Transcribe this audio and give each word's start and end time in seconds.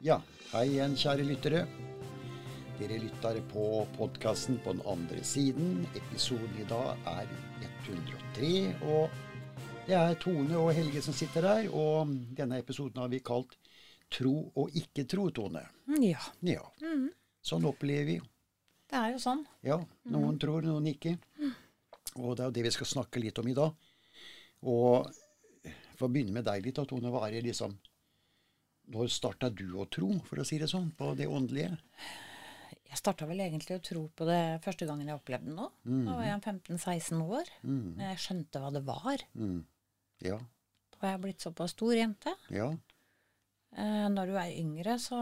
Ja, 0.00 0.14
hei 0.54 0.62
igjen, 0.70 0.94
kjære 0.96 1.26
lyttere. 1.28 1.58
Dere 2.78 2.96
lytter 3.02 3.36
på 3.50 3.64
podkasten 3.98 4.56
på 4.64 4.72
den 4.72 4.80
andre 4.88 5.18
siden. 5.28 5.82
Episoden 5.92 6.54
i 6.56 6.64
dag 6.70 7.02
er 7.10 7.28
103. 7.84 8.52
Og 8.94 9.12
det 9.84 9.98
er 9.98 10.16
Tone 10.22 10.56
og 10.56 10.70
Helge 10.72 11.02
som 11.04 11.12
sitter 11.18 11.44
her. 11.44 11.68
Og 11.76 12.14
denne 12.38 12.62
episoden 12.64 12.96
har 12.96 13.12
vi 13.12 13.20
kalt 13.20 13.58
'Tro 14.08 14.32
og 14.56 14.72
ikke 14.72 15.04
tro', 15.04 15.28
Tone. 15.36 15.66
Ja. 16.00 16.24
Ja. 16.40 16.64
Sånn 17.44 17.68
opplever 17.68 18.08
vi. 18.08 18.16
Det 18.88 18.96
er 18.96 19.12
jo 19.12 19.20
sånn. 19.20 19.44
Ja, 19.60 19.76
noen 20.08 20.40
tror, 20.40 20.64
noen 20.64 20.88
ikke. 20.94 21.18
Og 22.16 22.36
det 22.36 22.40
er 22.40 22.48
jo 22.48 22.56
det 22.56 22.64
vi 22.70 22.76
skal 22.78 22.86
snakke 22.86 23.20
litt 23.20 23.38
om 23.38 23.52
i 23.52 23.58
dag. 23.60 23.76
Og 24.64 25.12
for 25.98 26.08
å 26.08 26.10
begynne 26.10 26.32
med 26.32 26.48
deg 26.48 26.64
litt, 26.64 26.80
Tone. 26.88 27.12
Hva 27.12 27.28
er 27.28 27.36
det 27.36 27.50
liksom 27.52 27.76
Når 28.90 29.10
starta 29.14 29.50
du 29.54 29.68
å 29.78 29.86
tro, 29.86 30.10
for 30.26 30.42
å 30.42 30.46
si 30.46 30.58
det 30.58 30.70
sånn, 30.70 30.90
på 30.98 31.12
det 31.18 31.28
åndelige? 31.30 31.76
Jeg 32.90 32.98
starta 32.98 33.26
vel 33.30 33.42
egentlig 33.44 33.76
å 33.78 33.82
tro 33.86 34.00
på 34.18 34.26
det 34.26 34.58
første 34.64 34.86
gangen 34.88 35.06
jeg 35.06 35.20
opplevde 35.20 35.46
det 35.46 35.54
nå. 35.54 35.68
Da 36.08 36.16
var 36.18 36.24
jeg 36.26 36.40
15-16 36.42 37.20
år. 37.22 37.52
Jeg 38.02 38.22
skjønte 38.24 38.62
hva 38.62 38.72
det 38.74 38.82
var. 38.88 39.22
Mm. 39.38 39.60
Ja. 40.26 40.40
Da 40.90 41.02
var 41.04 41.14
jeg 41.14 41.22
blitt 41.22 41.46
såpass 41.46 41.76
stor 41.76 41.94
jente. 41.94 42.34
Ja. 42.50 42.72
Eh, 43.78 44.08
når 44.10 44.32
du 44.32 44.38
er 44.42 44.58
yngre, 44.58 44.98
så 44.98 45.20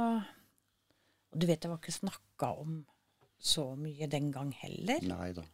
Og 1.29 1.43
du 1.43 1.45
vet, 1.45 1.61
det 1.61 1.69
var 1.69 1.77
ikke 1.77 1.93
snakka 1.93 2.49
om 2.57 2.79
så 3.39 3.75
mye 3.77 4.07
den 4.09 4.31
gang 4.33 4.49
heller. 4.57 5.03
Neida. 5.05 5.45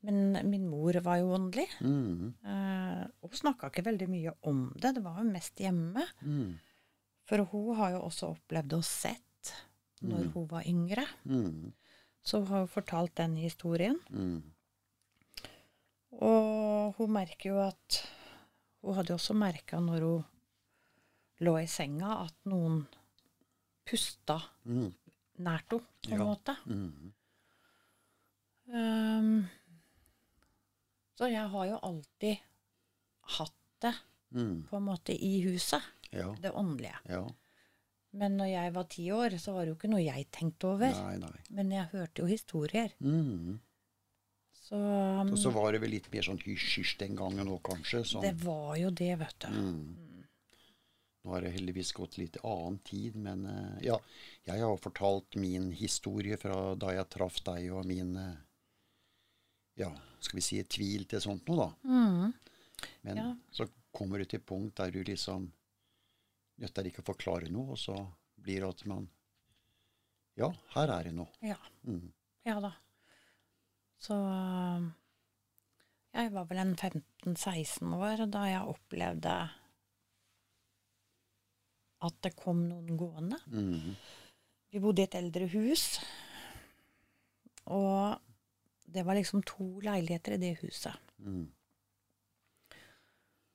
Men 0.00 0.38
min 0.48 0.64
mor 0.64 0.96
var 1.04 1.18
jo 1.20 1.34
åndelig. 1.36 1.66
Mm. 1.84 2.32
Eh, 2.40 3.02
og 3.20 3.36
snakka 3.36 3.68
ikke 3.68 3.84
veldig 3.84 4.08
mye 4.08 4.32
om 4.48 4.62
det. 4.80 4.94
Det 4.96 5.04
var 5.04 5.20
jo 5.20 5.26
mest 5.28 5.60
hjemme. 5.60 6.06
Mm. 6.24 6.54
For 7.30 7.44
hun 7.52 7.76
har 7.78 7.92
jo 7.94 8.00
også 8.08 8.32
opplevd 8.34 8.72
og 8.80 8.84
sett 8.86 9.52
når 10.02 10.32
hun 10.34 10.46
var 10.50 10.64
yngre. 10.66 11.04
Mm. 11.28 11.70
Så 12.26 12.40
hun 12.42 12.48
har 12.50 12.64
jo 12.64 12.70
fortalt 12.72 13.14
den 13.20 13.36
historien. 13.38 14.00
Mm. 14.10 14.40
Og 16.20 16.96
hun 16.98 17.12
merker 17.14 17.52
jo 17.54 17.60
at 17.68 18.00
Hun 18.80 18.94
hadde 18.96 19.12
jo 19.12 19.18
også 19.18 19.34
merka 19.36 19.76
når 19.84 20.00
hun 20.06 20.22
lå 21.44 21.52
i 21.60 21.66
senga, 21.68 22.14
at 22.24 22.34
noen 22.48 22.78
pusta 23.84 24.38
Mm. 24.64 24.94
nært 25.38 25.68
henne, 25.70 25.84
på 26.02 26.12
en 26.14 26.18
Ja. 26.18 26.24
måte. 26.24 26.56
Mm. 26.66 27.12
Um, 28.72 29.48
så 31.18 31.28
jeg 31.30 31.48
har 31.50 31.66
jo 31.66 31.78
alltid 31.82 32.38
hatt 33.36 33.54
det 33.82 33.94
Mm. 34.32 34.62
på 34.70 34.76
en 34.76 34.82
måte 34.84 35.12
i 35.12 35.42
huset, 35.44 35.82
Ja. 36.10 36.34
det 36.42 36.50
åndelige. 36.50 36.98
Ja. 37.08 37.24
Men 38.18 38.36
når 38.40 38.48
jeg 38.50 38.72
var 38.74 38.86
ti 38.90 39.04
år, 39.14 39.36
så 39.38 39.52
var 39.54 39.64
det 39.64 39.70
jo 39.74 39.76
ikke 39.78 39.90
noe 39.92 40.02
jeg 40.02 40.26
tenkte 40.34 40.72
over. 40.72 40.94
Nei, 41.04 41.16
nei. 41.22 41.42
Men 41.54 41.70
jeg 41.70 41.90
hørte 41.92 42.24
jo 42.24 42.26
historier. 42.30 42.94
Mm. 42.98 43.60
Så 44.60 44.78
um, 44.78 45.30
så 45.38 45.52
var 45.54 45.72
det 45.74 45.80
vel 45.82 45.94
litt 45.94 46.08
mer 46.12 46.26
sånn 46.26 46.40
hysj-hysj 46.42 46.96
den 47.04 47.14
gangen 47.18 47.48
òg, 47.50 47.60
kanskje. 47.70 48.02
Sånn. 48.06 48.22
det 48.26 48.34
var 48.42 48.74
jo 48.80 48.90
det, 48.90 49.12
vet 49.22 49.46
du. 49.46 49.48
Mm. 49.54 50.26
Nå 51.20 51.34
har 51.34 51.44
det 51.44 51.52
heldigvis 51.52 51.92
gått 51.94 52.16
litt 52.18 52.38
annen 52.42 52.78
tid, 52.86 53.14
men 53.20 53.46
uh, 53.46 53.78
ja. 53.84 53.98
Jeg 54.48 54.62
har 54.64 54.78
fortalt 54.82 55.36
min 55.38 55.70
historie 55.76 56.38
fra 56.40 56.74
da 56.80 56.94
jeg 56.96 57.10
traff 57.12 57.42
deg, 57.46 57.68
og 57.76 57.86
min 57.86 58.14
uh, 58.16 58.38
ja, 59.78 59.90
skal 60.18 60.40
vi 60.40 60.44
si 60.44 60.62
tvil 60.64 61.06
til 61.10 61.22
sånt 61.22 61.46
noe, 61.50 61.68
da. 61.68 61.94
Mm. 61.94 62.88
Men 63.06 63.20
Ja. 63.20 63.30
så 63.52 63.66
kommer 63.92 64.18
du 64.18 64.24
til 64.24 64.40
punkt 64.40 64.78
der 64.80 64.90
du 64.94 65.02
liksom 65.04 65.50
nytter 66.60 66.88
ikke 66.90 67.02
å 67.04 67.08
forklare 67.12 67.50
noe, 67.52 67.74
og 67.74 67.80
så 67.80 67.96
blir 68.40 68.64
det 68.64 68.70
at 68.74 68.86
man 68.90 69.08
Ja, 70.38 70.48
her 70.74 70.92
er 70.94 71.08
det 71.08 71.14
noe. 71.16 71.28
Ja. 71.44 71.58
Mm. 71.84 72.08
Ja 72.46 72.56
da. 72.62 72.70
Så 74.00 74.16
jeg 76.10 76.32
var 76.32 76.46
vel 76.48 76.62
en 76.62 76.72
15-16 76.74 77.92
år 77.98 78.24
da 78.32 78.46
jeg 78.48 78.70
opplevde 78.72 79.34
at 82.00 82.16
det 82.24 82.32
kom 82.38 82.64
noen 82.64 82.96
gående. 82.96 83.36
Mm. 83.52 83.92
Vi 84.70 84.80
bodde 84.80 85.04
i 85.04 85.08
et 85.08 85.16
eldre 85.18 85.48
hus, 85.52 86.00
og 87.68 88.16
det 88.90 89.04
var 89.06 89.18
liksom 89.18 89.44
to 89.46 89.66
leiligheter 89.84 90.36
i 90.36 90.40
det 90.40 90.54
huset. 90.62 90.96
Mm. 91.18 91.44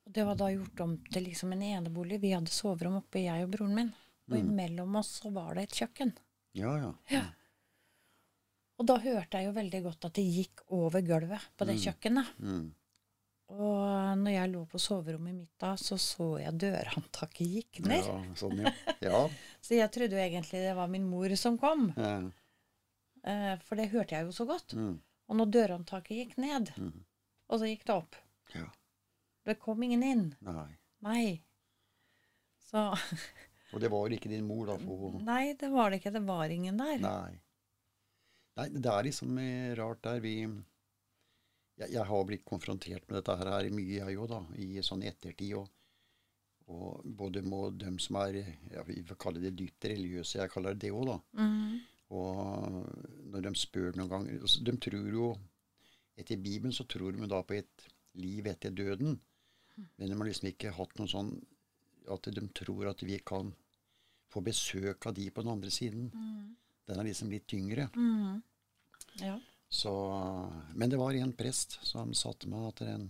Og 0.06 0.14
det 0.14 0.24
var 0.28 0.38
da 0.38 0.52
gjort 0.54 0.82
om 0.84 0.94
til 1.10 1.26
liksom 1.26 1.52
en 1.56 1.64
enebolig. 1.66 2.20
Vi 2.22 2.30
hadde 2.34 2.52
soverom 2.54 3.00
oppe, 3.00 3.24
jeg 3.24 3.46
og 3.46 3.50
broren 3.56 3.74
min. 3.74 3.92
Og 4.30 4.38
imellom 4.38 4.96
oss 4.98 5.20
så 5.20 5.30
var 5.34 5.54
det 5.54 5.66
et 5.66 5.76
kjøkken. 5.82 6.12
Ja, 6.58 6.72
ja. 6.80 6.92
Ja. 7.12 7.26
Og 8.76 8.88
da 8.88 8.96
hørte 9.00 9.38
jeg 9.38 9.48
jo 9.48 9.54
veldig 9.56 9.80
godt 9.86 10.08
at 10.08 10.18
det 10.18 10.24
gikk 10.24 10.64
over 10.74 11.04
gulvet 11.04 11.46
på 11.56 11.68
det 11.68 11.78
kjøkkenet. 11.82 12.32
Mm. 12.42 12.66
Og 13.56 14.18
når 14.20 14.32
jeg 14.34 14.50
lå 14.50 14.64
på 14.66 14.80
soverommet 14.82 15.36
mitt 15.36 15.52
da, 15.62 15.76
så 15.78 15.98
så 16.02 16.32
jeg 16.42 16.58
dørhåndtaket 16.64 17.46
gikk 17.46 17.80
ned. 17.86 18.08
ja 18.08 18.38
sånn, 18.38 18.64
ja. 18.64 18.72
ja. 19.06 19.20
Så 19.66 19.78
jeg 19.78 19.90
trodde 19.94 20.18
jo 20.18 20.22
egentlig 20.22 20.62
det 20.62 20.74
var 20.78 20.90
min 20.90 21.06
mor 21.06 21.32
som 21.38 21.58
kom. 21.58 21.88
ja. 21.96 22.18
Eh, 23.26 23.54
for 23.66 23.74
det 23.74 23.88
hørte 23.90 24.14
jeg 24.14 24.26
jo 24.28 24.34
så 24.34 24.44
godt. 24.46 24.74
Mm. 24.78 24.98
Og 25.26 25.38
når 25.40 25.48
dørhåndtaket 25.54 26.18
gikk 26.20 26.36
ned, 26.38 26.68
og 27.50 27.58
så 27.58 27.66
gikk 27.66 27.82
det 27.88 27.94
opp 27.96 28.18
ja. 28.54 28.68
Det 29.46 29.58
kom 29.62 29.82
ingen 29.86 30.02
inn. 30.02 30.28
Nei. 30.44 30.70
Nei. 31.06 31.26
Så 32.66 32.88
Og 33.74 33.82
det 33.82 33.90
var 33.92 34.12
ikke 34.14 34.30
din 34.30 34.46
mor, 34.46 34.66
da? 34.70 34.76
For 34.78 35.18
Nei, 35.26 35.54
det 35.58 35.68
var 35.72 35.90
det 35.90 36.00
ikke. 36.00 36.14
Det 36.14 36.22
var 36.26 36.52
ingen 36.54 36.78
der. 36.80 36.98
Nei. 37.02 37.36
Nei, 38.56 38.66
det 38.72 38.90
er 38.92 39.04
liksom 39.04 39.38
eh, 39.42 39.74
rart 39.76 40.00
der 40.06 40.22
vi 40.24 40.36
jeg, 41.76 41.90
jeg 41.92 42.04
har 42.08 42.22
blitt 42.28 42.44
konfrontert 42.48 43.04
med 43.08 43.18
dette 43.18 43.34
her, 43.36 43.66
mye, 43.74 43.98
jeg 43.98 44.20
òg, 44.20 44.30
da, 44.30 44.38
i 44.56 44.84
sånn 44.84 45.04
ettertid. 45.04 45.58
Og, 45.58 45.68
og 46.72 47.04
både 47.18 47.42
med 47.46 47.76
dem 47.82 47.98
som 48.02 48.18
er 48.22 48.40
ja, 48.72 48.84
Vi 48.88 49.02
får 49.06 49.20
kalle 49.26 49.42
det 49.42 49.54
dypt 49.58 49.86
religiøse, 49.92 50.40
jeg 50.40 50.52
kaller 50.54 50.74
det 50.74 50.86
det 50.88 50.94
òg, 50.96 51.12
da. 51.12 51.18
Mhm. 51.42 51.76
Og 52.16 52.74
når 53.32 53.48
de 53.48 53.50
spør 53.58 53.96
noen 53.98 54.10
ganger 54.12 54.34
altså, 54.38 54.60
De 54.62 54.76
tror 54.78 55.08
jo 55.10 55.30
Etter 56.14 56.38
Bibelen 56.38 56.70
så 56.70 56.84
tror 56.86 57.16
de 57.16 57.26
da 57.26 57.40
på 57.42 57.56
et 57.56 57.86
liv 58.16 58.46
etter 58.46 58.70
døden. 58.70 59.18
Men 59.76 60.10
de 60.10 60.16
har 60.16 60.28
liksom 60.28 60.50
ikke 60.50 60.74
hatt 60.76 60.98
noe 60.98 61.10
sånn 61.10 61.32
at 62.12 62.28
de 62.32 62.44
tror 62.54 62.90
at 62.90 63.02
vi 63.02 63.18
kan 63.26 63.50
få 64.32 64.42
besøk 64.44 65.08
av 65.08 65.16
de 65.16 65.28
på 65.30 65.42
den 65.42 65.52
andre 65.52 65.72
siden. 65.74 66.08
Den 66.86 67.00
er 67.00 67.08
liksom 67.08 67.32
litt 67.32 67.46
tyngre. 67.50 67.88
Mm. 67.96 68.42
Ja. 69.22 69.36
Så, 69.68 69.92
men 70.74 70.90
det 70.90 71.00
var 71.00 71.14
en 71.18 71.34
prest 71.36 71.78
som 71.82 72.14
satte 72.14 72.48
meg 72.48 72.68
at 72.70 72.84
den 72.86 73.08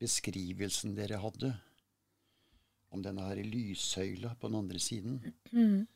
beskrivelsen 0.00 0.96
dere 0.96 1.20
hadde 1.22 1.52
om 2.94 3.02
denne 3.02 3.26
her 3.26 3.42
lyssøyla 3.42 4.34
på 4.38 4.48
den 4.48 4.60
andre 4.60 4.80
siden, 4.82 5.18
mm. 5.50 5.86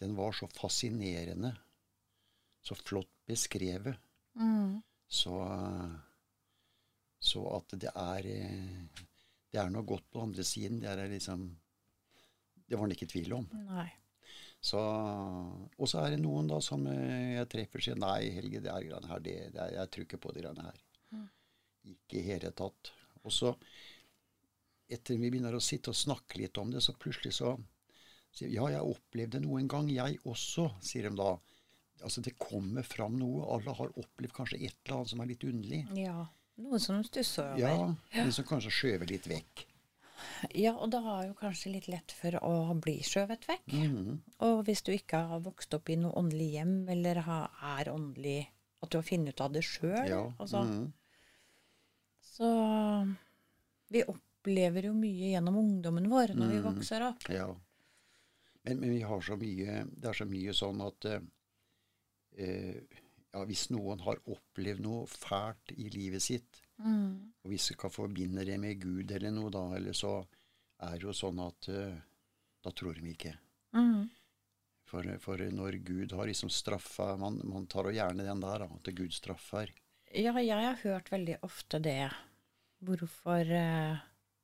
den 0.00 0.16
var 0.16 0.32
så 0.32 0.48
fascinerende. 0.56 1.52
Så 2.64 2.74
flott 2.74 3.12
beskrevet. 3.28 4.00
Mhm. 4.34 4.80
Så, 5.08 5.34
så 7.22 7.42
at 7.56 7.76
det 7.80 7.92
er 7.92 8.26
eh, 8.30 9.04
Det 9.52 9.60
er 9.62 9.70
noe 9.72 9.86
godt 9.88 10.04
på 10.12 10.20
andre 10.20 10.44
siden. 10.44 10.82
Det 10.82 10.90
er 10.90 11.08
liksom 11.08 11.46
Det 12.66 12.74
var 12.74 12.84
han 12.84 12.92
ikke 12.92 13.06
i 13.06 13.14
tvil 13.14 13.32
om. 13.38 13.46
Nei. 13.70 13.88
Så, 14.60 14.80
og 14.80 15.88
så 15.88 16.00
er 16.02 16.14
det 16.14 16.22
noen 16.22 16.48
da 16.50 16.58
som 16.64 16.86
eh, 16.90 17.36
jeg 17.36 17.48
treffer 17.52 17.84
sier 17.84 17.98
nei, 18.00 18.32
Helge, 18.34 18.62
det 18.64 18.72
er 18.72 18.88
greiene 18.88 19.10
her, 19.12 19.22
det, 19.22 19.36
det 19.54 19.62
er, 19.62 19.74
jeg 19.76 19.92
tror 19.92 20.06
ikke 20.06 20.22
på 20.24 20.32
de 20.34 20.42
greiene 20.42 20.66
her. 20.66 20.80
Ikke 21.86 22.18
i 22.18 22.24
hele 22.26 22.50
tatt. 22.56 22.90
Og 23.22 23.34
så, 23.34 23.52
etter 24.90 25.18
vi 25.20 25.30
begynner 25.30 25.54
å 25.54 25.62
sitte 25.62 25.92
og 25.92 25.98
snakke 25.98 26.40
litt 26.40 26.58
om 26.58 26.72
det, 26.72 26.82
så 26.82 26.96
plutselig 26.98 27.36
så 27.38 27.54
sier 28.34 28.50
ja, 28.52 28.66
jeg 28.74 28.96
opplevde 28.96 29.40
noe 29.44 29.60
en 29.62 29.70
gang, 29.70 29.90
jeg 29.92 30.18
også, 30.28 30.68
sier 30.84 31.08
de 31.08 31.14
da. 31.20 31.36
Altså, 32.04 32.20
det 32.24 32.34
kommer 32.40 32.84
fram 32.84 33.14
noe. 33.20 33.46
Alle 33.54 33.72
har 33.78 33.94
opplevd 33.96 34.34
kanskje 34.36 34.58
et 34.60 34.74
eller 34.84 34.98
annet 34.98 35.12
som 35.14 35.22
er 35.22 35.30
litt 35.30 35.46
underlig. 35.48 35.84
Ja. 35.96 36.26
Noe 36.56 36.78
som 36.80 36.96
de 37.02 37.04
stusser 37.08 37.50
over. 37.52 37.60
Ja, 37.60 37.94
men 38.14 38.32
som 38.32 38.44
kanskje 38.48 38.70
skjøver 38.72 39.10
litt 39.10 39.26
vekk. 39.28 39.66
Ja, 40.56 40.72
og 40.74 40.90
det 40.90 40.98
er 41.04 41.26
jo 41.28 41.34
kanskje 41.38 41.70
litt 41.74 41.86
lett 41.92 42.12
for 42.16 42.34
å 42.40 42.52
bli 42.80 42.96
skjøvet 43.04 43.44
vekk. 43.48 43.66
Mhm. 43.72 44.20
Og 44.46 44.62
hvis 44.66 44.82
du 44.82 44.90
ikke 44.94 45.20
har 45.28 45.40
vokst 45.44 45.74
opp 45.76 45.90
i 45.92 45.96
noe 46.00 46.12
åndelig 46.16 46.48
hjem, 46.56 46.88
eller 46.88 47.20
har, 47.26 47.50
er 47.78 47.92
åndelig 47.92 48.46
At 48.82 48.90
du 48.92 48.98
har 48.98 49.02
funnet 49.08 49.32
ut 49.34 49.40
av 49.40 49.52
det 49.54 49.62
sjøl. 49.64 50.08
Ja. 50.08 50.22
Altså, 50.38 50.60
mhm. 50.64 50.92
Så 52.20 52.48
vi 53.88 54.02
opplever 54.04 54.88
jo 54.90 54.92
mye 54.96 55.30
gjennom 55.32 55.56
ungdommen 55.60 56.08
vår 56.10 56.34
når 56.36 56.50
vi 56.52 56.58
Mm. 56.60 56.66
vokser 56.74 57.02
opp. 57.08 57.24
Ja. 57.32 57.46
Men, 58.64 58.80
men 58.80 58.90
vi 58.90 59.00
har 59.02 59.20
så 59.20 59.36
mye 59.38 59.84
Det 59.96 60.08
er 60.10 60.12
så 60.12 60.26
mye 60.26 60.52
sånn 60.52 60.80
at 60.86 61.04
eh, 61.04 61.20
eh, 62.38 62.80
ja, 63.34 63.44
Hvis 63.44 63.66
noen 63.70 64.00
har 64.06 64.20
opplevd 64.26 64.80
noe 64.84 65.06
fælt 65.10 65.72
i 65.76 65.88
livet 65.92 66.22
sitt, 66.22 66.62
Mm. 66.76 67.32
og 67.40 67.48
hvis 67.48 67.70
vi 67.70 67.74
kan 67.80 67.88
forbinde 67.90 68.44
det 68.44 68.58
med 68.60 68.78
Gud 68.82 69.10
eller 69.10 69.30
noe, 69.32 69.48
da, 69.50 69.62
eller 69.78 69.94
så 69.96 70.26
er 70.84 70.98
det 70.98 71.06
jo 71.06 71.12
sånn 71.16 71.38
at 71.40 71.68
uh, 71.72 71.94
da 72.62 72.70
tror 72.76 72.92
de 73.00 73.14
ikke. 73.14 73.32
Mm. 73.72 74.10
For, 74.84 75.08
for 75.24 75.38
når 75.38 75.78
Gud 75.84 76.12
har 76.12 76.28
liksom 76.28 76.50
straffa 76.52 77.16
man, 77.16 77.40
man 77.48 77.64
tar 77.66 77.88
jo 77.88 77.94
gjerne 77.96 78.26
den 78.28 78.40
der, 78.44 78.58
da, 78.58 78.68
at 78.76 78.90
Gud 78.94 79.10
straffer. 79.16 79.72
Ja, 80.12 80.36
jeg 80.36 80.52
har 80.52 80.76
hørt 80.84 81.08
veldig 81.10 81.38
ofte 81.48 81.80
det. 81.80 82.10
Hvorfor 82.84 83.40
uh, 83.56 83.96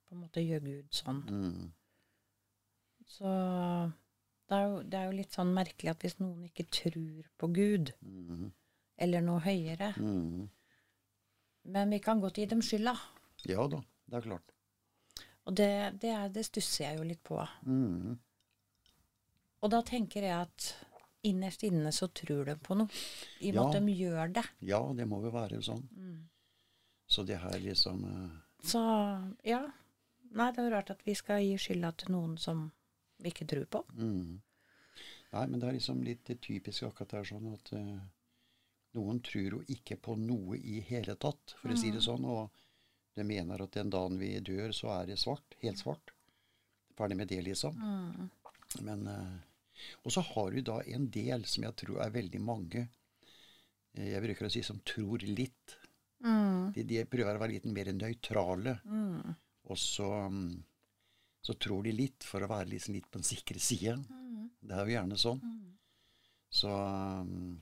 på 0.09 0.15
en 0.17 0.23
måte 0.25 0.41
gjør 0.41 0.65
Gud 0.65 0.89
sånn? 0.89 1.21
Mm. 1.29 1.69
Så 3.13 3.29
det 4.49 4.57
er, 4.57 4.65
jo, 4.71 4.81
det 4.89 4.97
er 4.99 5.05
jo 5.09 5.17
litt 5.21 5.35
sånn 5.37 5.53
merkelig 5.53 5.93
at 5.93 6.03
hvis 6.03 6.17
noen 6.19 6.47
ikke 6.49 6.65
tror 6.81 7.29
på 7.37 7.53
Gud 7.53 7.93
Mm. 8.01 8.49
Eller 8.97 9.21
noe 9.25 9.39
høyere 9.43 9.93
Mm. 9.97 10.49
Men 11.63 11.89
vi 11.95 11.99
kan 12.03 12.19
godt 12.19 12.37
gi 12.37 12.45
dem 12.45 12.61
skylda. 12.61 12.91
Ja 13.47 13.63
da, 13.71 13.77
det 14.11 14.17
er 14.17 14.25
klart. 14.25 14.49
Og 15.47 15.55
det, 15.55 15.67
det, 16.01 16.09
er, 16.11 16.27
det 16.31 16.43
stusser 16.45 16.85
jeg 16.89 16.97
jo 16.97 17.03
litt 17.07 17.21
på. 17.23 17.37
Mm. 17.63 18.17
Og 19.63 19.71
da 19.71 19.79
tenker 19.87 20.23
jeg 20.27 20.35
at 20.43 20.67
innerst 21.23 21.63
inne 21.63 21.91
så 21.95 22.09
tror 22.11 22.45
de 22.51 22.55
på 22.59 22.75
noe. 22.75 22.91
I 23.39 23.51
og 23.51 23.55
med 23.55 23.61
Ja. 23.61 23.67
at 23.69 23.77
de 23.87 23.93
gjør 23.95 24.33
det. 24.35 24.43
Ja, 24.59 24.81
det 24.93 25.07
må 25.07 25.21
jo 25.23 25.31
være 25.31 25.61
sånn. 25.63 25.85
Mm. 25.95 26.17
Så 27.07 27.23
det 27.23 27.39
her 27.39 27.59
liksom 27.63 28.03
uh... 28.03 28.31
Så 28.63 28.81
ja. 29.47 29.61
Nei, 30.33 30.49
det 30.51 30.59
er 30.59 30.67
jo 30.67 30.73
rart 30.75 30.91
at 30.91 31.03
vi 31.05 31.15
skal 31.15 31.43
gi 31.45 31.55
skylda 31.61 31.93
til 31.95 32.11
noen 32.15 32.35
som 32.37 32.71
vi 33.23 33.31
ikke 33.31 33.47
tror 33.47 33.65
på. 33.71 33.85
mm. 33.95 34.41
Nei, 35.33 35.47
men 35.47 35.59
det 35.59 35.67
er 35.67 35.73
liksom 35.79 36.03
litt 36.05 36.27
typisk 36.43 36.83
akkurat 36.85 37.09
der 37.15 37.23
sånn 37.25 37.47
at 37.55 37.71
eh, 37.73 38.01
noen 38.97 39.21
tror 39.25 39.57
jo 39.57 39.61
ikke 39.73 39.97
på 40.01 40.15
noe 40.19 40.57
i 40.57 40.79
hele 40.87 41.15
tatt, 41.21 41.55
for 41.59 41.73
å 41.73 41.77
si 41.79 41.91
det 41.93 42.03
sånn. 42.05 42.25
Og 42.29 42.49
de 43.17 43.25
mener 43.27 43.63
at 43.63 43.77
den 43.77 43.91
dagen 43.93 44.19
vi 44.21 44.35
dør, 44.45 44.73
så 44.75 44.91
er 44.99 45.09
det 45.11 45.19
svart. 45.21 45.57
Helt 45.63 45.81
svart. 45.81 46.13
Ferdig 46.97 47.17
med 47.17 47.31
det, 47.31 47.41
liksom. 47.45 47.77
Mm. 47.77 48.29
Men 48.85 49.07
eh, 49.07 49.39
Og 50.05 50.13
så 50.13 50.21
har 50.25 50.51
du 50.51 50.61
da 50.65 50.79
en 50.95 51.07
del 51.13 51.45
som 51.49 51.65
jeg 51.65 51.77
tror 51.77 51.99
er 52.01 52.13
veldig 52.13 52.39
mange 52.41 52.83
eh, 52.83 54.07
Jeg 54.13 54.21
bruker 54.23 54.47
å 54.47 54.53
si 54.53 54.63
som 54.65 54.81
tror 54.85 55.25
litt. 55.25 55.77
Mm. 56.23 56.71
De, 56.75 56.85
de 56.89 57.03
prøver 57.09 57.37
å 57.37 57.41
være 57.41 57.57
litt 57.57 57.67
mer 57.69 57.91
nøytrale. 57.97 58.77
Mm. 58.85 59.33
Og 59.73 59.79
så, 59.79 60.09
mm, 60.29 60.63
så 61.41 61.57
tror 61.57 61.85
de 61.85 61.95
litt 61.95 62.25
for 62.27 62.45
å 62.45 62.49
være 62.51 62.71
liksom 62.73 62.97
litt 62.97 63.09
på 63.09 63.21
den 63.21 63.29
sikre 63.29 63.61
siden. 63.61 64.05
Mm. 64.09 64.49
Det 64.63 64.77
er 64.77 64.89
jo 64.89 64.97
gjerne 64.97 65.19
sånn. 65.19 65.43
Mm. 65.43 65.69
Så 66.53 66.71
mm, 66.71 67.53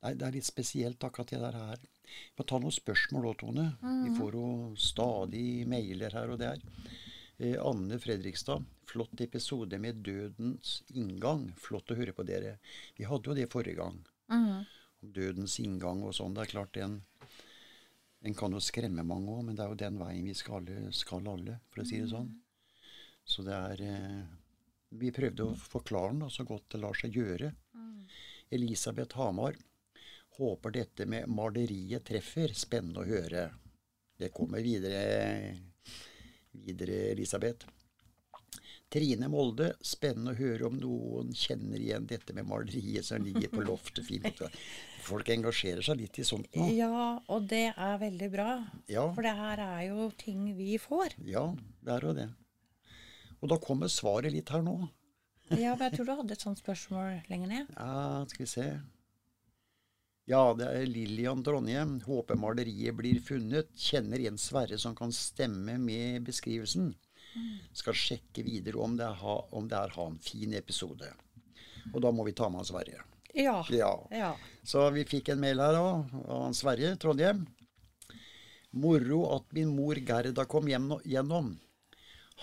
Nei, 0.00 0.14
det 0.16 0.26
er 0.26 0.36
litt 0.38 0.48
spesielt 0.48 1.04
akkurat 1.04 1.28
det 1.32 1.40
der 1.42 1.56
her. 1.60 1.80
Vi 2.10 2.40
må 2.40 2.46
ta 2.48 2.58
noen 2.58 2.74
spørsmål 2.74 3.30
òg, 3.30 3.38
Tone. 3.42 3.66
Vi 4.06 4.12
får 4.16 4.36
jo 4.38 4.46
stadig 4.80 5.46
mailer 5.68 6.16
her 6.16 6.32
og 6.32 6.40
der. 6.40 6.62
Eh, 7.40 7.56
Anne 7.60 7.98
Fredrikstad, 8.00 8.64
flott 8.88 9.20
episode 9.20 9.78
med 9.80 10.00
Dødens 10.04 10.80
inngang. 10.92 11.50
Flott 11.60 11.92
å 11.92 11.98
høre 12.00 12.16
på 12.16 12.24
dere. 12.28 12.56
Vi 12.96 13.06
hadde 13.08 13.30
jo 13.30 13.36
det 13.36 13.46
forrige 13.52 13.78
gang. 13.78 14.00
Mm. 14.32 14.64
Om 15.00 15.12
dødens 15.16 15.58
inngang 15.60 16.02
og 16.04 16.16
sånn. 16.16 16.34
Det 16.36 16.46
er 16.46 16.52
klart 16.56 16.76
den 16.76 17.00
Den 18.20 18.34
kan 18.36 18.52
jo 18.52 18.58
skremme 18.60 19.00
mange 19.00 19.32
òg, 19.32 19.46
men 19.46 19.56
det 19.56 19.62
er 19.64 19.70
jo 19.72 19.78
den 19.80 19.96
veien 19.96 20.26
vi 20.28 20.34
skal 20.36 20.58
alle, 20.58 20.90
skal 20.92 21.24
alle, 21.24 21.54
for 21.72 21.80
å 21.80 21.86
si 21.88 22.02
det 22.02 22.10
sånn. 22.10 22.28
Så 23.24 23.40
det 23.46 23.54
er 23.56 23.80
eh, 23.80 24.20
Vi 25.00 25.12
prøvde 25.16 25.46
å 25.46 25.56
forklare 25.56 26.12
den 26.12 26.20
da, 26.26 26.28
så 26.28 26.44
godt 26.44 26.68
det 26.74 26.82
lar 26.82 27.00
seg 27.00 27.16
gjøre. 27.16 27.54
Elisabeth 28.50 29.16
Hamar. 29.16 29.56
Håper 30.40 30.72
dette 30.72 31.04
med 31.06 31.28
maleriet 31.28 32.06
treffer. 32.08 32.54
Spennende 32.56 33.02
å 33.02 33.08
høre. 33.08 33.50
Det 34.20 34.30
kommer 34.32 34.64
videre, 34.64 35.02
videre 36.56 37.10
Elisabeth. 37.10 37.68
Trine 38.90 39.28
Molde. 39.30 39.68
Spennende 39.86 40.32
å 40.32 40.38
høre 40.38 40.66
om 40.66 40.78
noen 40.80 41.34
kjenner 41.36 41.78
igjen 41.78 42.08
dette 42.10 42.34
med 42.34 42.48
maleriet 42.48 43.06
som 43.06 43.22
ligger 43.22 43.52
på 43.52 43.62
loftet. 43.68 44.02
Fint. 44.08 44.40
Folk 45.10 45.28
engasjerer 45.30 45.84
seg 45.84 46.00
litt 46.00 46.18
i 46.18 46.26
sånt 46.26 46.48
nå. 46.56 46.66
Ja, 46.74 47.20
og 47.30 47.46
det 47.52 47.68
er 47.70 48.00
veldig 48.00 48.30
bra. 48.32 48.48
Ja, 48.90 49.06
For 49.14 49.26
det 49.26 49.36
her 49.38 49.62
er 49.66 49.82
jo 49.90 50.08
ting 50.18 50.48
vi 50.58 50.74
får. 50.82 51.14
ja 51.28 51.46
det 51.84 51.94
er 51.96 52.08
jo 52.08 52.14
det. 52.16 52.28
Og 53.40 53.52
da 53.52 53.60
kommer 53.62 53.88
svaret 53.88 54.34
litt 54.34 54.50
her 54.52 54.64
nå. 54.64 54.78
Ja, 55.50 55.72
men 55.74 55.86
jeg 55.86 55.96
tror 55.96 56.06
du 56.08 56.12
hadde 56.18 56.34
et 56.36 56.42
sånt 56.44 56.60
spørsmål 56.60 57.22
lenger 57.30 57.48
ned. 57.50 57.70
Ja, 57.76 58.24
skal 58.30 58.44
vi 58.44 58.50
se. 58.50 58.66
Ja, 60.30 60.54
det 60.54 60.66
er 60.70 60.86
Lillian 60.86 61.40
Trondheim. 61.42 61.96
Håper 62.06 62.38
maleriet 62.38 62.94
blir 62.94 63.18
funnet. 63.26 63.72
Kjenner 63.74 64.20
en 64.28 64.36
Sverre 64.38 64.76
som 64.78 64.94
kan 64.94 65.10
stemme 65.10 65.74
med 65.82 66.22
beskrivelsen. 66.28 66.92
Skal 67.74 67.96
sjekke 67.98 68.44
videre 68.46 68.78
om 68.78 68.94
det 68.98 69.08
er, 69.08 69.16
ha, 69.24 69.34
om 69.58 69.66
det 69.70 69.78
er 69.78 69.96
han. 69.96 70.20
Fin 70.22 70.54
episode. 70.54 71.08
Og 71.90 71.98
da 72.04 72.12
må 72.14 72.26
vi 72.28 72.34
ta 72.38 72.46
med 72.46 72.62
han 72.62 72.68
Sverre. 72.68 73.02
Ja. 73.34 73.56
Ja. 73.74 73.90
ja. 74.14 74.30
Så 74.62 74.84
vi 74.94 75.02
fikk 75.08 75.32
en 75.32 75.42
mail 75.42 75.62
her 75.62 75.78
òg, 75.80 76.14
av 76.22 76.44
han 76.44 76.54
Sverre 76.54 76.92
Trondheim. 77.02 77.42
Moro 78.70 79.24
at 79.34 79.50
min 79.56 79.72
mor 79.74 79.98
Gerda 79.98 80.44
kom 80.46 80.70
gjennom. 80.70 81.56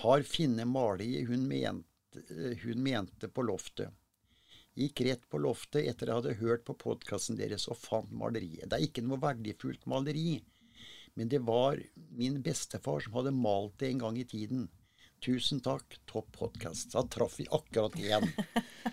Har 0.04 0.28
funnet 0.28 0.68
maleriet 0.68 1.32
hun 1.32 1.48
hun 2.64 2.84
mente 2.84 3.32
på 3.32 3.48
loftet. 3.48 3.96
Gikk 4.78 5.02
rett 5.08 5.24
på 5.32 5.40
loftet 5.42 5.88
etter 5.90 6.12
jeg 6.12 6.20
hadde 6.20 6.36
hørt 6.42 6.66
på 6.68 6.76
podkasten 6.78 7.38
deres 7.40 7.66
og 7.72 7.80
fant 7.82 8.12
maleriet. 8.14 8.68
Det 8.70 8.78
er 8.78 8.86
ikke 8.86 9.02
noe 9.06 9.18
verdifullt 9.24 9.88
maleri, 9.90 10.36
men 11.18 11.32
det 11.32 11.40
var 11.48 11.80
min 12.14 12.38
bestefar 12.46 13.02
som 13.02 13.16
hadde 13.18 13.34
malt 13.34 13.80
det 13.82 13.90
en 13.90 14.04
gang 14.06 14.20
i 14.22 14.28
tiden. 14.30 14.68
Tusen 15.26 15.64
takk, 15.66 15.98
topp 16.06 16.30
podkast. 16.38 16.92
Da 16.94 17.02
traff 17.10 17.40
vi 17.40 17.48
akkurat 17.50 17.98
én 17.98 18.28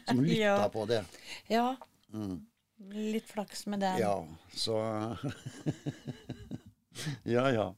som 0.08 0.22
lytta 0.24 0.40
Ja. 0.64 0.68
på 0.72 0.86
det. 0.88 1.02
ja. 1.52 1.74
Litt 2.94 3.28
flaks 3.30 3.66
med 3.70 3.84
den. 3.84 4.00
Ja, 4.00 4.16
så 4.56 4.80
Ja, 7.28 7.50
ja. 7.52 7.68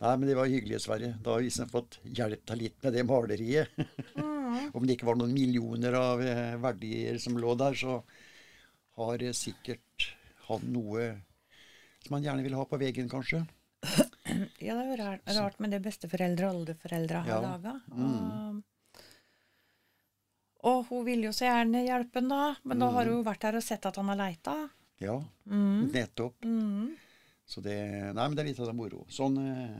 Nei, 0.00 0.12
men 0.16 0.28
det 0.28 0.36
var 0.38 0.46
hyggelig, 0.50 0.80
Sverre. 0.84 1.14
Da 1.22 1.32
har 1.34 1.40
vi 1.42 1.48
liksom 1.48 1.70
fått 1.72 1.98
hjelp 2.06 2.44
deg 2.50 2.60
litt 2.60 2.82
med 2.84 2.94
det 2.98 3.06
maleriet. 3.08 3.76
Om 4.74 4.86
det 4.86 4.96
ikke 4.96 5.06
var 5.08 5.16
noen 5.20 5.32
millioner 5.34 5.94
av 5.98 6.22
eh, 6.22 6.56
verdier 6.62 7.18
som 7.22 7.36
lå 7.40 7.54
der, 7.58 7.74
så 7.78 7.98
har 8.98 9.22
eh, 9.22 9.32
sikkert 9.36 10.08
han 10.48 10.64
noe 10.72 11.08
som 12.04 12.14
han 12.18 12.24
gjerne 12.24 12.44
vil 12.46 12.54
ha 12.58 12.64
på 12.68 12.78
veggen, 12.80 13.08
kanskje. 13.12 13.44
Ja, 14.60 14.74
det 14.76 14.82
er 14.82 14.88
jo 14.90 14.96
rart, 15.00 15.22
rart 15.38 15.58
med 15.62 15.70
det 15.72 15.78
besteforeldre 15.82 16.50
og 16.50 16.58
oldeforeldre 16.60 17.22
har 17.24 17.30
Ja. 17.30 17.38
laga. 17.40 17.72
Og, 17.96 18.58
og 20.68 20.80
hun 20.90 21.04
vil 21.06 21.22
jo 21.28 21.32
så 21.34 21.46
gjerne 21.48 21.80
hjelpe 21.86 22.20
ham, 22.20 22.28
da, 22.32 22.42
men 22.68 22.82
da 22.82 22.88
har 22.96 23.08
hun 23.08 23.22
vært 23.26 23.44
der 23.46 23.58
og 23.60 23.64
sett 23.64 23.86
at 23.88 23.96
han 24.00 24.10
har 24.12 24.18
leita. 24.20 24.56
Ja, 25.00 25.14
Mm. 25.46 25.88
nettopp. 25.94 26.44
Mm. 26.44 26.96
Så 27.48 27.62
det 27.64 27.78
Nei, 28.12 28.24
men 28.28 28.34
det 28.36 28.42
er 28.44 28.48
litt 28.50 28.60
av 28.60 28.66
det 28.68 28.74
moro. 28.76 29.06
Sånn 29.08 29.38
eh, 29.40 29.78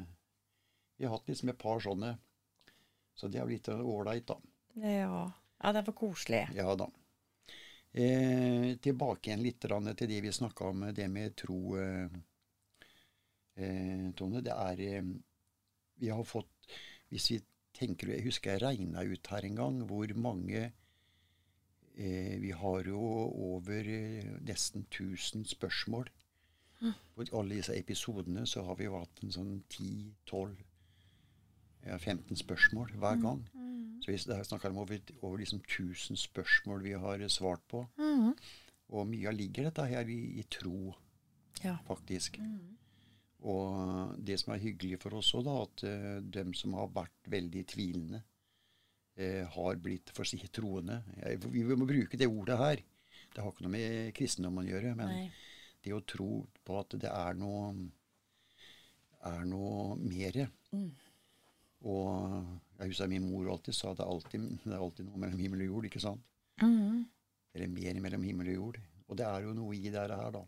Vi 0.96 1.04
har 1.04 1.12
hatt 1.18 1.26
liksom 1.28 1.50
et 1.52 1.58
par 1.58 1.78
sånne. 1.84 2.14
Så 3.14 3.28
det 3.28 3.38
er 3.40 3.44
jo 3.44 3.52
litt 3.52 3.68
ålreit, 3.68 4.24
da. 4.26 4.36
Ja. 4.82 5.32
ja, 5.62 5.72
det 5.72 5.82
var 5.86 5.94
koselig. 5.94 6.48
Ja 6.54 6.74
da. 6.78 6.88
Eh, 7.92 8.76
tilbake 8.84 9.30
igjen 9.30 9.42
litt 9.42 9.64
til 9.64 10.10
det 10.10 10.20
vi 10.22 10.32
snakka 10.32 10.68
om, 10.70 10.84
det 10.94 11.08
med 11.08 11.34
tro, 11.36 11.76
eh, 11.80 12.10
eh, 13.56 14.10
Tone. 14.14 14.42
Det 14.44 14.52
er 14.54 14.80
eh, 14.80 15.08
Vi 15.98 16.08
har 16.08 16.24
fått 16.24 16.76
Hvis 17.08 17.30
vi 17.32 17.40
tenker 17.74 18.12
Jeg 18.12 18.26
husker 18.26 18.52
jeg 18.52 18.62
regna 18.62 19.02
ut 19.02 19.26
her 19.32 19.44
en 19.44 19.56
gang 19.56 19.80
hvor 19.88 20.12
mange 20.14 20.72
eh, 21.96 22.36
Vi 22.38 22.52
har 22.52 22.84
jo 22.86 23.00
over 23.54 23.88
eh, 23.88 24.36
nesten 24.44 24.86
1000 24.86 25.48
spørsmål. 25.48 26.10
På 27.14 27.24
alle 27.34 27.58
disse 27.58 27.74
episodene 27.74 28.46
så 28.46 28.62
har 28.62 28.76
vi 28.78 28.86
jo 28.86 29.00
hatt 29.00 29.24
en 29.24 29.32
sånn 29.34 29.54
10-12 29.74 30.67
ja, 31.88 31.96
15 31.98 32.36
spørsmål 32.36 32.92
hver 33.00 33.20
gang. 33.22 33.42
Så 34.04 34.12
vi 34.12 34.18
snakker 34.20 34.70
om 34.70 34.78
over, 34.84 35.00
over 35.22 35.38
liksom 35.40 35.60
1000 35.64 36.16
spørsmål 36.20 36.82
vi 36.84 36.94
har 36.96 37.24
svart 37.32 37.64
på. 37.68 37.82
Mm. 37.98 38.34
Og 38.88 39.08
mye 39.10 39.32
ligger 39.34 39.68
dette 39.68 39.84
her 39.90 40.08
i, 40.08 40.20
i 40.40 40.44
tro, 40.50 40.94
Ja. 41.64 41.76
faktisk. 41.86 42.38
Og 43.40 44.14
det 44.24 44.38
som 44.40 44.54
er 44.54 44.62
hyggelig 44.62 45.00
for 45.02 45.18
oss 45.18 45.32
òg, 45.34 45.44
da, 45.46 45.56
at 45.62 45.84
uh, 45.86 46.22
dem 46.22 46.54
som 46.54 46.74
har 46.78 46.88
vært 46.94 47.30
veldig 47.30 47.64
tvilende, 47.70 48.22
uh, 49.18 49.44
har 49.54 49.82
blitt 49.82 50.10
for 50.14 50.24
å 50.24 50.30
si 50.30 50.40
troende. 50.48 51.02
Jeg, 51.20 51.42
vi 51.52 51.66
må 51.76 51.86
bruke 51.86 52.18
det 52.18 52.30
ordet 52.30 52.58
her. 52.58 52.82
Det 53.34 53.44
har 53.44 53.52
ikke 53.52 53.66
noe 53.66 53.74
med 53.76 54.14
kristendommen 54.16 54.64
å 54.64 54.70
gjøre. 54.72 54.94
Men 54.98 55.12
Nei. 55.12 55.28
det 55.84 55.94
å 55.94 56.02
tro 56.06 56.46
på 56.64 56.80
at 56.80 56.96
det 57.02 57.12
er 57.12 57.38
noe 57.38 57.74
er 59.28 59.44
noe 59.50 59.96
mere. 59.98 60.48
Og 61.86 62.44
jeg 62.78 62.90
husker 62.90 63.10
min 63.10 63.26
mor 63.30 63.50
alltid 63.52 63.74
sa 63.76 63.92
det 63.94 64.02
er 64.02 64.10
alltid, 64.10 64.46
det 64.64 64.72
er 64.74 64.82
alltid 64.82 65.06
noe 65.06 65.20
mellom 65.22 65.38
himmel 65.42 65.62
og 65.62 65.68
jord, 65.72 65.88
ikke 65.90 66.02
sant? 66.02 66.22
Mm. 66.62 67.04
Eller 67.54 67.70
mer 67.70 68.00
mellom 68.02 68.24
himmel 68.26 68.48
og 68.50 68.56
jord. 68.58 68.78
Og 69.08 69.16
det 69.18 69.26
er 69.26 69.44
jo 69.46 69.54
noe 69.56 69.76
i 69.76 69.88
det 69.88 70.06
her, 70.10 70.30
da. 70.34 70.42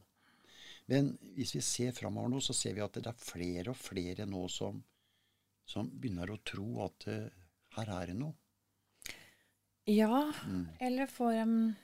Men 0.91 1.13
hvis 1.37 1.55
vi 1.55 1.63
ser 1.63 1.93
framover 1.95 2.33
nå, 2.33 2.41
så 2.43 2.53
ser 2.57 2.75
vi 2.75 2.83
at 2.83 2.99
det 2.99 3.07
er 3.07 3.21
flere 3.23 3.71
og 3.71 3.79
flere 3.79 4.27
nå 4.27 4.43
som, 4.51 4.81
som 5.71 5.87
begynner 5.91 6.33
å 6.35 6.41
tro 6.45 6.67
at 6.85 7.07
uh, 7.07 7.29
her 7.79 7.93
er 8.01 8.11
det 8.11 8.17
noe. 8.19 8.35
Ja, 9.89 10.33
Mm. 10.47 10.67
eller 10.79 11.07
får 11.07 11.33
de 11.39 11.75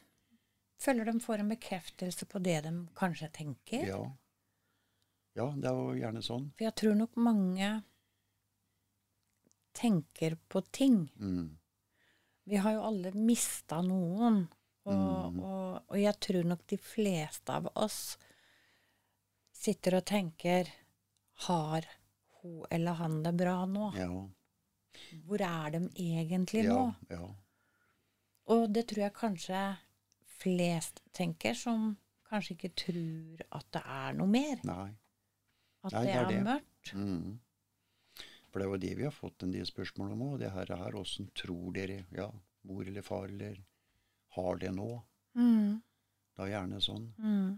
Føler 0.78 1.06
de 1.08 1.20
får 1.24 1.40
en 1.40 1.48
bekreftelse 1.48 2.26
på 2.28 2.38
det 2.44 2.58
de 2.66 2.70
kanskje 2.94 3.30
tenker. 3.32 3.86
Ja. 3.88 4.02
ja, 5.38 5.46
det 5.56 5.70
er 5.70 5.78
jo 5.78 5.94
gjerne 5.96 6.20
sånn. 6.22 6.50
For 6.58 6.66
jeg 6.66 6.74
tror 6.76 6.98
nok 6.98 7.16
mange 7.16 7.70
tenker 9.76 10.36
på 10.48 10.62
ting. 10.74 11.02
Mm. 11.20 11.58
Vi 12.46 12.56
har 12.62 12.76
jo 12.76 12.86
alle 12.88 13.12
mista 13.14 13.82
noen. 13.84 14.46
Og, 14.86 15.32
mm. 15.34 15.38
og, 15.42 15.78
og 15.90 15.98
jeg 15.98 16.14
tror 16.22 16.46
nok 16.46 16.62
de 16.70 16.78
fleste 16.78 17.52
av 17.52 17.66
oss 17.74 18.00
sitter 19.56 19.96
og 19.98 20.04
tenker 20.06 20.68
Har 21.48 21.88
hun 22.38 22.62
eller 22.70 23.00
han 23.00 23.16
det 23.24 23.32
bra 23.34 23.56
nå? 23.66 23.88
Ja. 23.98 24.10
Hvor 25.26 25.42
er 25.42 25.74
de 25.74 25.80
egentlig 25.90 26.62
ja, 26.64 26.76
nå? 26.76 26.84
ja. 27.10 27.26
Og 28.54 28.68
det 28.70 28.86
tror 28.92 29.08
jeg 29.08 29.16
kanskje 29.16 29.62
flest 30.38 31.02
tenker, 31.16 31.56
som 31.58 31.96
kanskje 32.30 32.54
ikke 32.54 32.70
tror 32.84 33.42
at 33.58 33.66
det 33.74 33.82
er 33.82 34.14
noe 34.20 34.30
mer. 34.30 34.62
Nei. 34.68 34.92
At 35.86 35.96
Nei, 35.96 36.04
det 36.06 36.14
er 36.14 36.30
det. 36.30 36.38
mørkt. 36.46 36.92
Mm. 36.94 37.34
For 38.50 38.60
det 38.62 38.66
er 38.66 38.72
jo 38.72 38.82
det 38.86 38.92
vi 38.98 39.04
har 39.08 39.12
fått 39.14 39.42
en 39.44 39.52
del 39.52 39.66
spørsmål 39.68 40.12
om 40.14 40.22
òg. 40.30 40.38
Det 40.40 40.52
her 40.54 40.70
er 40.76 40.96
åssen 41.00 41.28
tror 41.36 41.72
dere 41.76 42.04
ja, 42.14 42.28
mor 42.68 42.86
eller 42.86 43.02
far 43.04 43.28
eller 43.28 43.58
har 44.36 44.56
det 44.62 44.70
nå? 44.76 44.88
Mm, 45.36 45.80
Det 46.36 46.44
er 46.44 46.52
gjerne 46.54 46.80
sånn. 46.84 47.06
mm, 47.18 47.50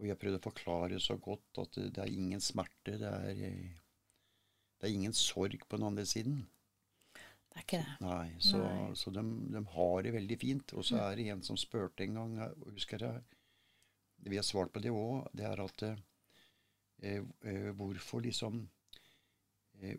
Og 0.00 0.06
jeg 0.08 0.18
prøvde 0.18 0.38
å 0.40 0.46
forklare 0.48 0.98
så 1.02 1.16
godt 1.20 1.58
at 1.62 1.76
det, 1.78 1.92
det 1.94 2.02
er 2.06 2.10
ingen 2.16 2.40
smerte. 2.42 2.96
Det 2.98 3.12
er, 3.12 3.34
det 4.80 4.88
er 4.88 4.94
ingen 4.96 5.12
sorg 5.14 5.62
på 5.68 5.76
den 5.78 5.86
andre 5.86 6.04
siden. 6.08 6.40
det 7.52 7.58
er 7.60 7.66
ikke 7.66 7.82
det. 7.82 7.96
Nei, 8.00 8.34
Så, 8.40 8.58
Nei. 8.62 8.94
så 8.98 9.12
de, 9.14 9.22
de 9.52 9.64
har 9.76 10.02
det 10.02 10.14
veldig 10.16 10.38
fint. 10.40 10.72
Og 10.74 10.84
så 10.88 10.98
er 11.04 11.16
det 11.20 11.28
en 11.34 11.42
som 11.46 11.56
spurte 11.60 12.02
en 12.06 12.14
gang 12.18 12.36
Husker 12.72 12.98
jeg 13.04 13.22
Vi 14.30 14.36
har 14.38 14.46
svart 14.46 14.72
på 14.72 14.80
det 14.82 14.90
òg. 14.94 15.28
Det 15.34 15.44
er 15.44 15.60
at 15.60 15.82
eh, 15.82 15.96
eh, 17.44 17.70
Hvorfor 17.76 18.22
liksom 18.22 18.64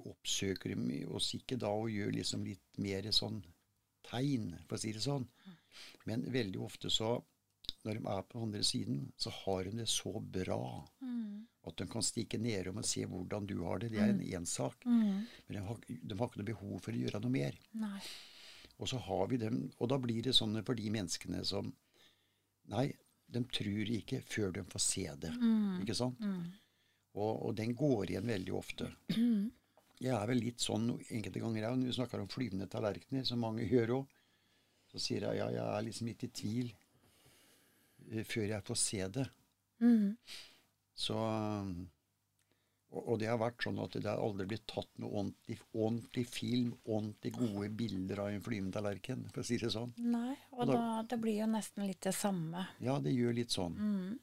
oppsøker 0.07 0.73
de 0.75 1.03
oss 1.17 1.33
ikke 1.37 1.57
da 1.59 1.69
og 1.75 1.89
gjør 1.91 2.11
liksom 2.15 2.45
litt 2.47 2.79
mer 2.83 3.07
sånn 3.15 3.41
tegn, 4.07 4.49
for 4.67 4.75
å 4.77 4.81
si 4.83 4.91
det 4.95 5.03
sånn. 5.03 5.27
Men 6.05 6.25
veldig 6.31 6.59
ofte 6.63 6.89
så, 6.91 7.13
når 7.83 7.99
de 7.99 8.03
er 8.13 8.21
på 8.27 8.37
den 8.39 8.47
andre 8.49 8.63
siden, 8.67 8.99
så 9.19 9.31
har 9.43 9.63
de 9.67 9.77
det 9.83 9.89
så 9.91 10.13
bra 10.19 10.59
Mm, 11.03 11.45
at 11.67 11.77
de 11.79 11.85
kan 11.87 12.03
stikke 12.03 12.37
nedom 12.39 12.77
og 12.81 12.85
se 12.87 13.05
hvordan 13.07 13.45
du 13.47 13.57
har 13.63 13.79
det. 13.79 13.89
Det 13.93 13.99
er 14.03 14.09
en 14.11 14.19
én 14.21 14.45
sak. 14.47 14.83
mm, 14.85 15.25
Men 15.47 15.57
de 15.57 15.61
har, 15.67 15.77
de 15.87 16.17
har 16.19 16.27
ikke 16.27 16.39
noe 16.41 16.49
behov 16.51 16.79
for 16.83 16.91
å 16.91 16.99
gjøre 17.03 17.21
noe 17.23 17.31
mer. 17.31 17.55
nei. 17.73 17.99
Og 18.79 18.87
så 18.89 18.97
har 18.97 19.27
vi 19.31 19.37
dem, 19.37 19.71
og 19.79 19.89
da 19.89 19.97
blir 20.01 20.21
det 20.23 20.33
sånn 20.35 20.57
for 20.65 20.75
de 20.75 20.89
menneskene 20.89 21.43
som 21.45 21.73
Nei, 22.71 22.93
de 23.27 23.41
tror 23.51 23.89
ikke 23.91 24.21
før 24.23 24.51
de 24.55 24.63
får 24.63 24.79
se 24.79 25.03
det. 25.19 25.31
Mm, 25.35 25.81
Ikke 25.83 25.95
sant? 25.95 26.19
mm, 26.19 26.45
Og, 27.15 27.45
og 27.47 27.55
den 27.55 27.73
går 27.75 28.09
igjen 28.11 28.27
veldig 28.27 28.53
ofte. 28.55 28.87
mm. 29.15 29.51
Jeg 30.03 30.11
er 30.17 30.27
vel 30.27 30.41
litt 30.43 30.59
sånn 30.59 30.89
enkelte 30.99 31.39
ganger 31.39 31.69
òg, 31.69 31.77
når 31.79 31.89
vi 31.93 31.95
snakker 31.95 32.19
om 32.23 32.27
flyvende 32.31 32.67
tallerkener, 32.71 33.23
som 33.25 33.39
mange 33.39 33.63
gjør 33.69 33.93
òg. 34.01 34.07
Så 34.91 34.99
sier 35.01 35.23
jeg 35.29 35.39
ja, 35.39 35.47
jeg 35.49 35.63
er 35.63 35.85
liksom 35.87 36.07
litt 36.11 36.23
i 36.27 36.31
tvil 36.35 36.73
eh, 38.11 38.23
før 38.27 38.49
jeg 38.51 38.65
får 38.67 38.79
se 38.83 39.07
det. 39.15 39.27
Mm, 39.81 40.09
Så 40.95 41.15
og, 42.93 43.07
og 43.09 43.15
det 43.19 43.25
har 43.31 43.39
vært 43.41 43.63
sånn 43.65 43.79
at 43.81 43.95
det 43.97 44.05
har 44.05 44.19
aldri 44.21 44.45
blitt 44.51 44.67
tatt 44.69 44.89
noe 45.01 45.09
ordentlig, 45.17 45.55
ordentlig 45.73 46.25
film, 46.29 46.75
ordentlig 46.85 47.31
gode 47.39 47.69
bilder 47.79 48.19
av 48.21 48.29
en 48.35 48.43
flyvende 48.45 48.75
tallerken, 48.77 49.23
for 49.33 49.41
å 49.41 49.47
si 49.47 49.57
det 49.57 49.71
sånn. 49.73 49.95
Nei, 49.97 50.35
og 50.51 50.67
Da- 50.67 50.73
da, 50.75 51.01
det 51.09 51.17
blir 51.23 51.39
jo 51.39 51.47
nesten 51.49 51.87
litt 51.89 52.01
det 52.05 52.13
samme. 52.13 52.67
Ja, 52.85 52.99
det 52.99 53.15
gjør 53.15 53.33
litt 53.39 53.49
sånn. 53.55 53.73
Mm, 53.79 54.19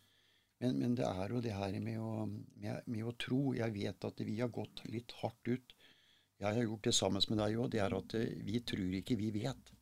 Men, 0.60 0.76
men 0.78 0.94
det 0.98 1.06
er 1.08 1.32
jo 1.32 1.40
det 1.40 1.54
her 1.56 1.76
med 1.80 2.00
å, 2.04 2.26
med, 2.28 2.86
med 2.86 3.04
å 3.08 3.14
tro. 3.16 3.54
Jeg 3.56 3.72
vet 3.72 4.04
at 4.04 4.20
vi 4.26 4.38
har 4.42 4.50
gått 4.52 4.82
litt 4.92 5.14
hardt 5.22 5.48
ut. 5.48 5.74
Jeg 6.40 6.56
har 6.56 6.64
gjort 6.66 6.84
det 6.88 6.92
sammen 6.96 7.24
med 7.32 7.40
deg 7.40 7.56
òg. 7.60 7.70
Det 7.72 7.80
er 7.80 7.96
at 7.96 8.14
eh, 8.18 8.34
vi 8.44 8.60
tror 8.64 8.96
ikke 9.00 9.16
vi 9.20 9.30
vet. 9.40 9.72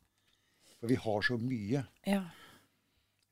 For 0.79 0.87
vi 0.91 0.95
har 1.03 1.25
så 1.27 1.35
mye 1.39 1.83
ja, 2.07 2.21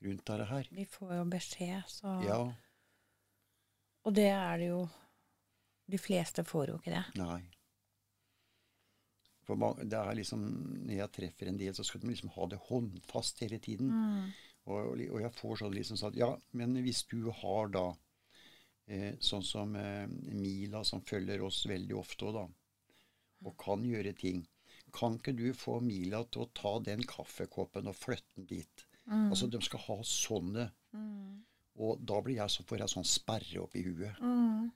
rundt 0.04 0.26
dette 0.28 0.48
her. 0.52 0.68
vi 0.76 0.86
får 0.92 1.14
jo 1.16 1.26
beskjed, 1.32 1.84
så 1.88 2.16
Ja, 2.28 2.40
Og 4.08 4.16
det 4.16 4.28
er 4.32 4.58
det 4.60 4.68
jo 4.74 4.82
De 5.88 5.98
fleste 6.00 6.44
får 6.44 6.74
jo 6.74 6.76
ikke 6.82 6.92
det. 6.92 7.06
nei. 7.16 7.46
For 9.48 9.56
det 9.80 9.96
er 9.96 10.18
liksom, 10.20 10.42
Når 10.84 10.98
jeg 10.98 11.14
treffer 11.16 11.48
en 11.48 11.60
del, 11.60 11.72
så 11.76 11.86
skal 11.88 12.02
de 12.04 12.10
liksom 12.12 12.34
ha 12.36 12.48
det 12.52 12.60
håndfast 12.68 13.40
hele 13.46 13.60
tiden. 13.64 13.88
Mm, 13.96 14.26
Og, 14.68 15.00
og 15.00 15.22
jeg 15.24 15.32
får 15.38 15.62
sånn 15.62 15.76
liksom 15.78 16.00
sånn 16.00 16.12
at 16.14 16.20
Ja, 16.20 16.30
men 16.60 16.76
hvis 16.84 17.04
du 17.12 17.30
har 17.42 17.70
da 17.72 17.86
eh, 18.88 19.14
sånn 19.24 19.44
som 19.46 19.76
eh, 19.80 20.06
Mila, 20.36 20.84
som 20.88 21.04
følger 21.08 21.44
oss 21.48 21.66
veldig 21.70 21.96
ofte 22.00 22.28
òg, 22.30 22.36
da, 22.40 22.46
og 23.48 23.58
kan 23.62 23.86
gjøre 23.86 24.14
ting 24.18 24.44
Kan 24.98 25.18
ikke 25.20 25.34
du 25.38 25.48
få 25.54 25.80
Mila 25.84 26.24
til 26.32 26.46
å 26.46 26.52
ta 26.58 26.74
den 26.84 27.04
kaffekoppen 27.08 27.90
og 27.92 27.96
flytte 28.00 28.40
den 28.40 28.48
dit? 28.50 28.86
mm, 29.06 29.30
Altså, 29.32 29.48
de 29.52 29.60
skal 29.62 29.82
ha 29.84 29.98
sånne. 30.08 30.70
mm, 30.94 31.44
Og 31.78 32.00
da 32.10 32.22
blir 32.24 32.40
jeg 32.40 32.50
så, 32.56 32.64
får 32.68 32.82
jeg 32.84 32.94
sånn 32.96 33.08
sperre 33.08 33.62
opp 33.66 33.76
i 33.76 33.84
huet. 33.86 34.16
mm. 34.22 34.70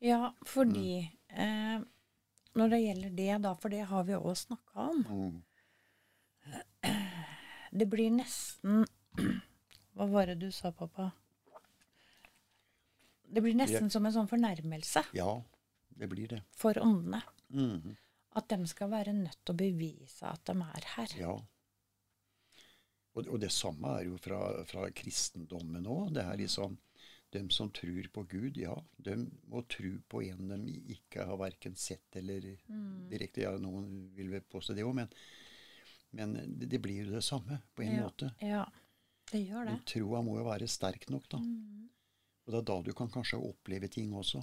Ja, 0.00 0.34
fordi 0.46 1.10
eh, 1.28 1.80
Når 2.54 2.68
det 2.72 2.78
gjelder 2.80 3.10
det, 3.10 3.32
da, 3.44 3.54
for 3.54 3.68
det 3.74 3.84
har 3.90 4.04
vi 4.08 4.14
òg 4.18 4.34
snakka 4.38 4.88
om 4.92 5.04
Mm. 5.10 5.42
Det 7.70 7.86
blir 7.90 8.10
nesten 8.14 8.86
Hva 9.98 10.06
var 10.06 10.26
det 10.30 10.38
du 10.40 10.50
sa, 10.54 10.70
pappa? 10.72 11.10
Det 13.28 13.42
blir 13.44 13.56
nesten 13.58 13.90
som 13.92 14.06
en 14.08 14.14
sånn 14.14 14.28
fornærmelse 14.30 15.02
Ja, 15.16 15.32
det 15.98 16.06
blir 16.08 16.28
det. 16.30 16.42
for 16.56 16.78
åndene. 16.80 17.22
Mhm. 17.48 17.96
At 18.38 18.48
de 18.52 18.66
skal 18.70 18.90
være 18.92 19.12
nødt 19.16 19.38
til 19.42 19.54
å 19.54 19.58
bevise 19.58 20.28
at 20.28 20.44
de 20.46 20.54
er 20.62 20.84
her. 20.94 21.14
Ja. 21.18 21.32
Og, 23.16 23.26
og 23.26 23.40
det 23.42 23.50
samme 23.50 23.96
er 23.98 24.04
jo 24.06 24.18
fra, 24.22 24.38
fra 24.68 24.84
kristendommen 24.94 25.88
òg. 25.90 26.12
Det 26.14 26.22
er 26.24 26.38
liksom 26.44 26.78
De 27.28 27.42
som 27.52 27.68
tror 27.68 28.06
på 28.08 28.22
Gud, 28.24 28.56
ja, 28.56 28.72
de 28.96 29.18
må 29.52 29.60
tro 29.68 29.90
på 30.08 30.22
en 30.24 30.48
de 30.64 30.78
ikke 30.94 31.26
har 31.28 31.36
verken 31.36 31.74
sett 31.76 32.16
eller 32.16 32.46
direkte 33.10 33.42
Ja, 33.42 33.50
noen 33.60 34.06
vil 34.16 34.30
vel 34.32 34.40
påstå 34.48 34.72
det 34.78 34.86
òg, 34.86 34.94
men, 34.96 35.10
men 36.18 36.34
det, 36.58 36.80
blir 36.82 37.06
jo 37.06 37.14
det 37.14 37.24
samme 37.26 37.60
på 37.74 37.86
en 37.86 37.94
ja, 37.94 38.02
måte. 38.02 38.32
Ja, 38.42 38.64
det 39.30 39.44
gjør 39.44 39.68
det. 39.68 39.76
Men 39.76 39.86
troa 39.92 40.22
må 40.26 40.36
jo 40.40 40.44
være 40.48 40.68
sterk 40.70 41.08
nok, 41.12 41.28
da. 41.30 41.40
Mm. 41.42 41.88
Og 42.46 42.52
det 42.52 42.60
er 42.60 42.68
da 42.70 42.76
du 42.82 42.92
kan 42.96 43.10
kanskje 43.12 43.40
oppleve 43.44 43.90
ting 43.92 44.12
også. 44.16 44.42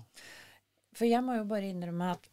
For 0.96 1.10
jeg 1.10 1.26
må 1.26 1.36
jo 1.40 1.46
bare 1.50 1.72
innrømme 1.74 2.12
at 2.16 2.28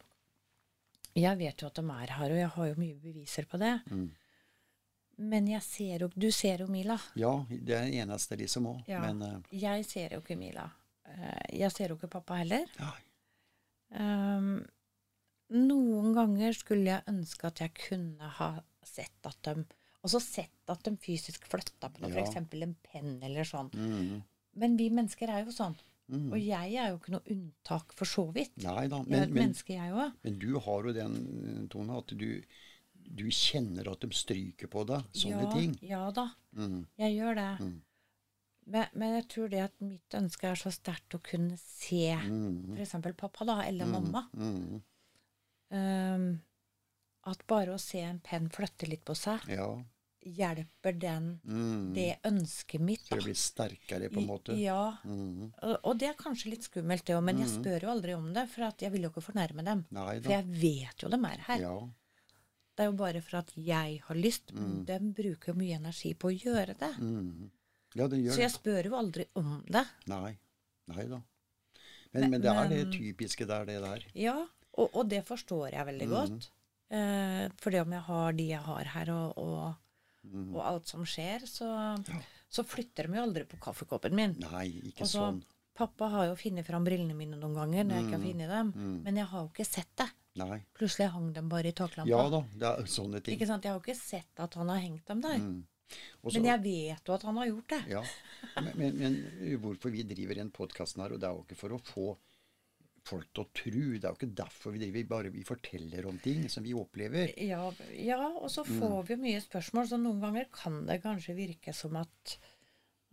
jeg 1.18 1.38
vet 1.40 1.62
jo 1.62 1.68
at 1.68 1.78
de 1.78 1.84
er 1.92 2.12
her, 2.16 2.32
og 2.32 2.40
jeg 2.40 2.50
har 2.54 2.68
jo 2.70 2.80
mye 2.80 2.98
beviser 3.00 3.48
på 3.48 3.60
det. 3.60 3.72
Mm. 3.92 4.10
Men 5.22 5.48
jeg 5.50 5.62
ser 5.62 6.04
jo 6.06 6.08
Du 6.16 6.30
ser 6.32 6.62
jo 6.64 6.66
Mila. 6.72 6.96
Ja, 7.20 7.32
det 7.50 7.74
er 7.76 7.88
det 7.88 7.98
eneste 8.00 8.38
liksom 8.40 8.68
òg. 8.70 8.84
Ja. 8.88 9.02
Men 9.04 9.20
uh, 9.22 9.50
Jeg 9.52 9.84
ser 9.84 10.16
jo 10.16 10.22
ikke 10.22 10.38
Mila. 10.40 10.64
Eh, 11.04 11.58
Jeg 11.60 11.72
ser 11.74 11.92
jo 11.92 11.98
ikke 11.98 12.12
pappa 12.18 12.40
heller. 12.42 12.68
ja, 12.78 12.92
Um, 13.92 14.62
noen 15.52 16.14
ganger 16.16 16.54
skulle 16.56 16.88
jeg 16.88 17.04
ønske 17.10 17.50
at 17.50 17.60
jeg 17.60 17.74
kunne 17.76 18.28
ha 18.38 18.46
sett 18.88 19.26
at 19.28 19.38
de 19.42 19.64
Også 20.02 20.18
sett 20.18 20.70
at 20.72 20.80
de 20.82 20.96
fysisk 20.98 21.44
flytta 21.46 21.86
på 21.94 22.00
noe, 22.02 22.10
Ja. 22.10 22.24
f.eks. 22.24 22.34
en 22.36 22.74
penn 22.82 23.20
eller 23.22 23.44
sånn. 23.46 23.68
mm, 23.70 24.22
Men 24.58 24.76
vi 24.76 24.88
mennesker 24.90 25.30
er 25.30 25.44
jo 25.44 25.52
sånn. 25.54 25.76
mm. 26.10 26.32
Og 26.32 26.38
jeg 26.42 26.74
er 26.74 26.88
jo 26.90 26.96
ikke 26.98 27.12
noe 27.14 27.30
unntak 27.30 27.92
for 27.94 28.04
så 28.04 28.24
vidt. 28.34 28.56
Nei 28.64 28.88
da. 28.88 28.98
Jeg 28.98 29.06
er 29.06 29.10
Men, 29.10 29.22
et 29.22 29.30
men, 29.30 29.42
menneske, 29.44 29.76
jeg 29.76 29.92
òg. 29.94 30.12
Men 30.24 30.38
du 30.42 30.58
har 30.58 30.82
jo 30.88 30.92
den, 30.92 31.68
Tone, 31.70 31.98
at 32.02 32.06
du, 32.18 32.42
du 33.06 33.24
kjenner 33.30 33.92
at 33.92 34.00
de 34.00 34.10
stryker 34.10 34.66
på 34.66 34.82
deg. 34.90 35.06
Sånne 35.14 35.46
ja, 35.46 35.52
ting. 35.54 35.78
Ja 35.86 36.10
da, 36.10 36.28
Mm, 36.52 36.82
jeg 36.98 37.14
gjør 37.16 37.34
det. 37.38 37.60
Mm. 37.62 37.80
Men, 38.66 38.86
men 38.94 39.14
jeg 39.14 39.28
tror 39.28 39.48
det 39.54 39.60
at 39.70 39.80
mitt 39.80 40.14
ønske 40.18 40.50
er 40.50 40.54
så 40.58 40.70
sterkt 40.74 41.14
å 41.14 41.22
kunne 41.22 41.56
se 41.62 42.10
mm, 42.14 42.74
f.eks. 42.76 42.98
pappa, 43.16 43.44
da, 43.46 43.60
eller 43.62 43.86
mm, 43.86 43.92
mamma. 43.92 44.26
Mm, 44.34 44.82
Um, 45.72 46.42
at 47.24 47.46
bare 47.46 47.74
å 47.74 47.78
se 47.80 48.00
en 48.00 48.18
penn 48.20 48.48
flytte 48.50 48.88
litt 48.88 49.04
på 49.04 49.14
seg, 49.16 49.40
ja. 49.48 49.66
hjelper 50.24 50.92
den 51.00 51.40
Mm. 51.44 51.94
det 51.94 52.18
ønsket 52.24 52.80
mitt. 52.80 53.00
Så 53.08 53.16
det 53.16 53.24
blir 53.24 53.34
sterkere, 53.34 54.08
på 54.10 54.20
en 54.20 54.26
måte. 54.28 54.56
Ja, 54.60 54.96
Mm, 55.04 55.52
og, 55.62 55.78
og 55.84 55.98
det 55.98 56.08
er 56.10 56.14
kanskje 56.14 56.50
litt 56.50 56.62
skummelt, 56.62 57.04
det 57.04 57.16
òg, 57.16 57.24
men 57.24 57.38
jeg 57.38 57.48
Mhm. 57.48 57.62
spør 57.64 57.82
jo 57.82 57.88
aldri 57.90 58.14
om 58.14 58.32
det, 58.32 58.48
for 58.50 58.62
at 58.64 58.78
jeg 58.82 58.92
vil 58.92 59.02
jo 59.02 59.10
ikke 59.10 59.22
fornærme 59.32 59.64
dem. 59.64 59.84
For 59.90 60.30
jeg 60.30 60.44
vet 60.46 61.02
jo 61.02 61.08
de 61.08 61.16
er 61.16 61.38
her. 61.48 61.58
Ja. 61.60 61.88
Det 62.76 62.84
er 62.86 62.90
jo 62.90 62.96
bare 62.96 63.20
for 63.20 63.36
at 63.38 63.52
jeg 63.56 64.00
har 64.00 64.14
lyst. 64.16 64.52
Mm. 64.54 64.84
De 64.86 64.98
bruker 65.00 65.52
jo 65.52 65.54
mye 65.54 65.74
energi 65.76 66.14
på 66.14 66.30
å 66.30 66.38
gjøre 66.40 66.78
det. 66.78 66.94
Mm. 67.00 67.50
Ja, 67.94 68.06
det 68.08 68.18
gjør 68.24 68.32
Så 68.32 68.38
jeg 68.38 68.50
spør 68.50 68.84
jo 68.84 68.92
aldri 68.96 69.26
om 69.36 69.62
det. 69.68 69.86
Nei. 70.06 70.38
Nei 70.88 71.04
da. 71.04 71.20
Men, 72.14 72.20
Men- 72.22 72.30
men 72.30 72.40
det 72.40 72.50
er 72.50 72.68
det 72.68 72.86
men- 72.88 72.92
typiske 72.92 73.46
der, 73.46 73.64
det 73.66 73.80
der. 73.82 74.04
Ja, 74.14 74.46
og, 74.78 74.90
og 74.94 75.08
det 75.08 75.24
forstår 75.26 75.72
jeg 75.72 75.84
veldig 75.86 76.06
mm. 76.08 76.10
godt. 76.10 76.50
Eh, 76.92 77.46
for 77.60 77.72
det 77.72 77.80
om 77.80 77.92
jeg 77.96 78.04
har 78.08 78.32
de 78.36 78.46
jeg 78.50 78.60
har 78.66 78.90
her, 78.96 79.10
og, 79.14 79.38
og 79.40 80.28
mm. 80.28 80.50
og 80.54 80.60
alt 80.66 80.90
som 80.92 81.06
skjer, 81.08 81.46
så, 81.48 81.70
så 82.52 82.64
flytter 82.68 83.08
de 83.08 83.16
jo 83.18 83.24
aldri 83.24 83.46
på 83.48 83.60
kaffekoppen 83.64 84.14
min. 84.18 84.34
Nei, 84.44 84.66
ikke 84.92 85.06
Også, 85.06 85.18
sånn. 85.22 85.42
Pappa 85.72 86.10
har 86.12 86.26
jo 86.28 86.34
funnet 86.36 86.66
fram 86.68 86.84
brillene 86.84 87.16
mine 87.16 87.38
noen 87.40 87.54
ganger 87.56 87.86
når 87.88 87.96
jeg 87.96 88.04
ikke 88.04 88.16
har 88.18 88.20
Mm. 88.20 88.28
funnet 88.28 88.50
dem, 88.52 88.72
Mm. 88.76 88.98
men 89.06 89.16
jeg 89.16 89.26
har 89.30 89.40
jo 89.40 89.48
ikke 89.48 89.64
sett 89.66 89.92
det. 89.96 90.08
Nei. 90.36 90.58
Plutselig 90.76 91.10
hang 91.12 91.32
dem 91.32 91.48
bare 91.48 91.68
i 91.68 91.72
taklampa. 91.72 92.08
Ja 92.08 92.28
da, 92.28 92.40
det 92.60 92.68
er 92.68 92.84
sånne 92.92 93.22
ting. 93.24 93.36
Ikke 93.38 93.46
sant? 93.48 93.64
Jeg 93.64 93.72
har 93.72 93.80
jo 93.80 93.84
ikke 93.84 93.96
sett 93.98 94.40
at 94.44 94.54
han 94.54 94.68
har 94.68 94.78
hengt 94.84 95.06
dem 95.08 95.20
der. 95.24 95.38
Mm. 95.38 95.64
Og 96.24 96.32
Men 96.34 96.44
jeg 96.44 96.62
vet 96.62 97.08
jo 97.08 97.14
at 97.14 97.22
han 97.28 97.36
har 97.36 97.46
gjort 97.50 97.68
det. 97.68 97.80
Ja, 97.90 98.02
men, 98.56 98.72
men, 98.76 98.96
men 99.00 99.16
hvorfor 99.60 99.90
vi 99.92 100.04
driver 100.08 100.34
den 100.40 100.50
podkasten 100.50 101.02
her, 101.04 101.12
og 101.12 101.20
det 101.20 101.28
er 101.28 101.34
jo 101.36 101.42
ikke 101.44 101.56
for 101.60 101.74
å 101.76 101.80
få 101.80 102.06
folk 103.08 103.28
til 103.34 103.42
å 103.42 103.50
tro, 103.50 103.82
det 103.98 104.04
er 104.04 104.08
jo 104.12 104.18
ikke 104.18 104.34
derfor 104.38 104.74
vi 104.74 104.80
driver, 104.84 105.04
bare 105.10 105.30
vi 105.34 105.42
forteller 105.46 106.06
om 106.06 106.18
ting 106.22 106.44
som 106.52 106.62
vi 106.66 106.74
opplever. 106.78 107.32
Ja, 107.42 107.64
ja, 107.98 108.20
og 108.38 108.50
så 108.50 108.64
Mm. 108.64 108.78
får 108.78 109.06
vi 109.08 109.14
jo 109.14 109.22
mye 109.24 109.40
spørsmål, 109.42 109.88
så 109.88 109.98
noen 110.00 110.20
ganger 110.22 110.46
kan 110.52 110.84
det 110.86 111.02
kanskje 111.02 111.34
virke 111.34 111.74
som 111.74 111.96
at, 111.96 112.36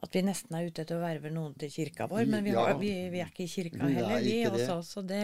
at 0.04 0.14
vi 0.16 0.22
nesten 0.22 0.56
er 0.56 0.68
ute 0.70 0.84
etter 0.86 1.00
å 1.00 1.02
verve 1.04 1.32
noen 1.34 1.58
til 1.60 1.70
kirka 1.74 2.08
vår, 2.08 2.26
men 2.30 2.44
vi, 2.44 2.52
Ja. 2.52 2.68
har, 2.68 2.78
vi, 2.80 2.94
vi 3.10 3.20
er 3.20 3.28
ikke 3.34 3.44
i 3.44 3.52
kirka 3.56 3.88
heller, 3.90 4.22
vi 4.22 4.46
også, 4.46 4.78
så 4.86 5.06
det 5.06 5.24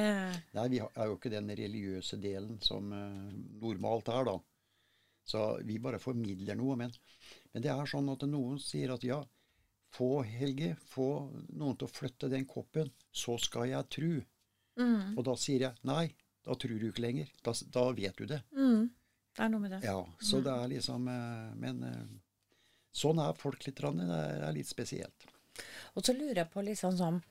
Nei, 0.56 0.68
vi 0.70 0.80
er 0.80 1.06
jo 1.06 1.16
ikke 1.16 1.32
den 1.32 1.50
religiøse 1.50 2.18
delen 2.22 2.60
som 2.62 2.92
uh, 2.92 3.32
normalt 3.62 4.10
er, 4.10 4.26
da. 4.26 4.40
Så 5.26 5.62
vi 5.66 5.80
bare 5.82 6.00
formidler 6.00 6.56
noe. 6.56 6.76
Men, 6.78 6.92
men 7.54 7.64
det 7.64 7.72
er 7.72 7.86
sånn 7.90 8.10
at 8.14 8.22
noen 8.30 8.60
sier 8.62 8.94
at 8.94 9.04
ja, 9.04 9.24
få 9.96 10.24
Helge, 10.28 10.76
få 10.92 11.08
noen 11.56 11.78
til 11.80 11.88
å 11.88 11.92
flytte 11.92 12.30
den 12.30 12.46
koppen, 12.46 12.92
så 13.12 13.38
skal 13.42 13.70
jeg 13.72 13.90
tru. 13.90 14.12
Mm, 14.78 15.18
Og 15.18 15.24
da 15.26 15.36
sier 15.36 15.60
jeg 15.60 15.74
nei, 15.84 16.14
da 16.46 16.54
tror 16.56 16.80
du 16.80 16.90
ikke 16.92 17.02
lenger. 17.02 17.28
Da, 17.44 17.54
da 17.72 17.92
vet 17.92 18.16
du 18.18 18.26
det. 18.26 18.42
mm, 18.56 18.90
Det 19.36 19.44
er 19.44 19.50
noe 19.50 19.60
med 19.60 19.72
det. 19.72 19.84
Ja, 19.84 20.06
så 20.22 20.42
det 20.44 20.52
er 20.54 20.68
liksom 20.70 21.08
eh, 21.08 21.56
Men 21.56 21.84
eh, 21.84 22.06
sånn 22.94 23.20
er 23.20 23.34
folk 23.34 23.66
litt. 23.68 23.76
Det 23.76 24.10
er, 24.10 24.52
litt 24.54 24.68
spesielt. 24.68 25.26
Og 25.96 26.04
så 26.04 26.14
lurer 26.14 26.36
jeg 26.44 26.52
på 26.52 26.62
liksom 26.64 26.96
sånn 26.98 27.22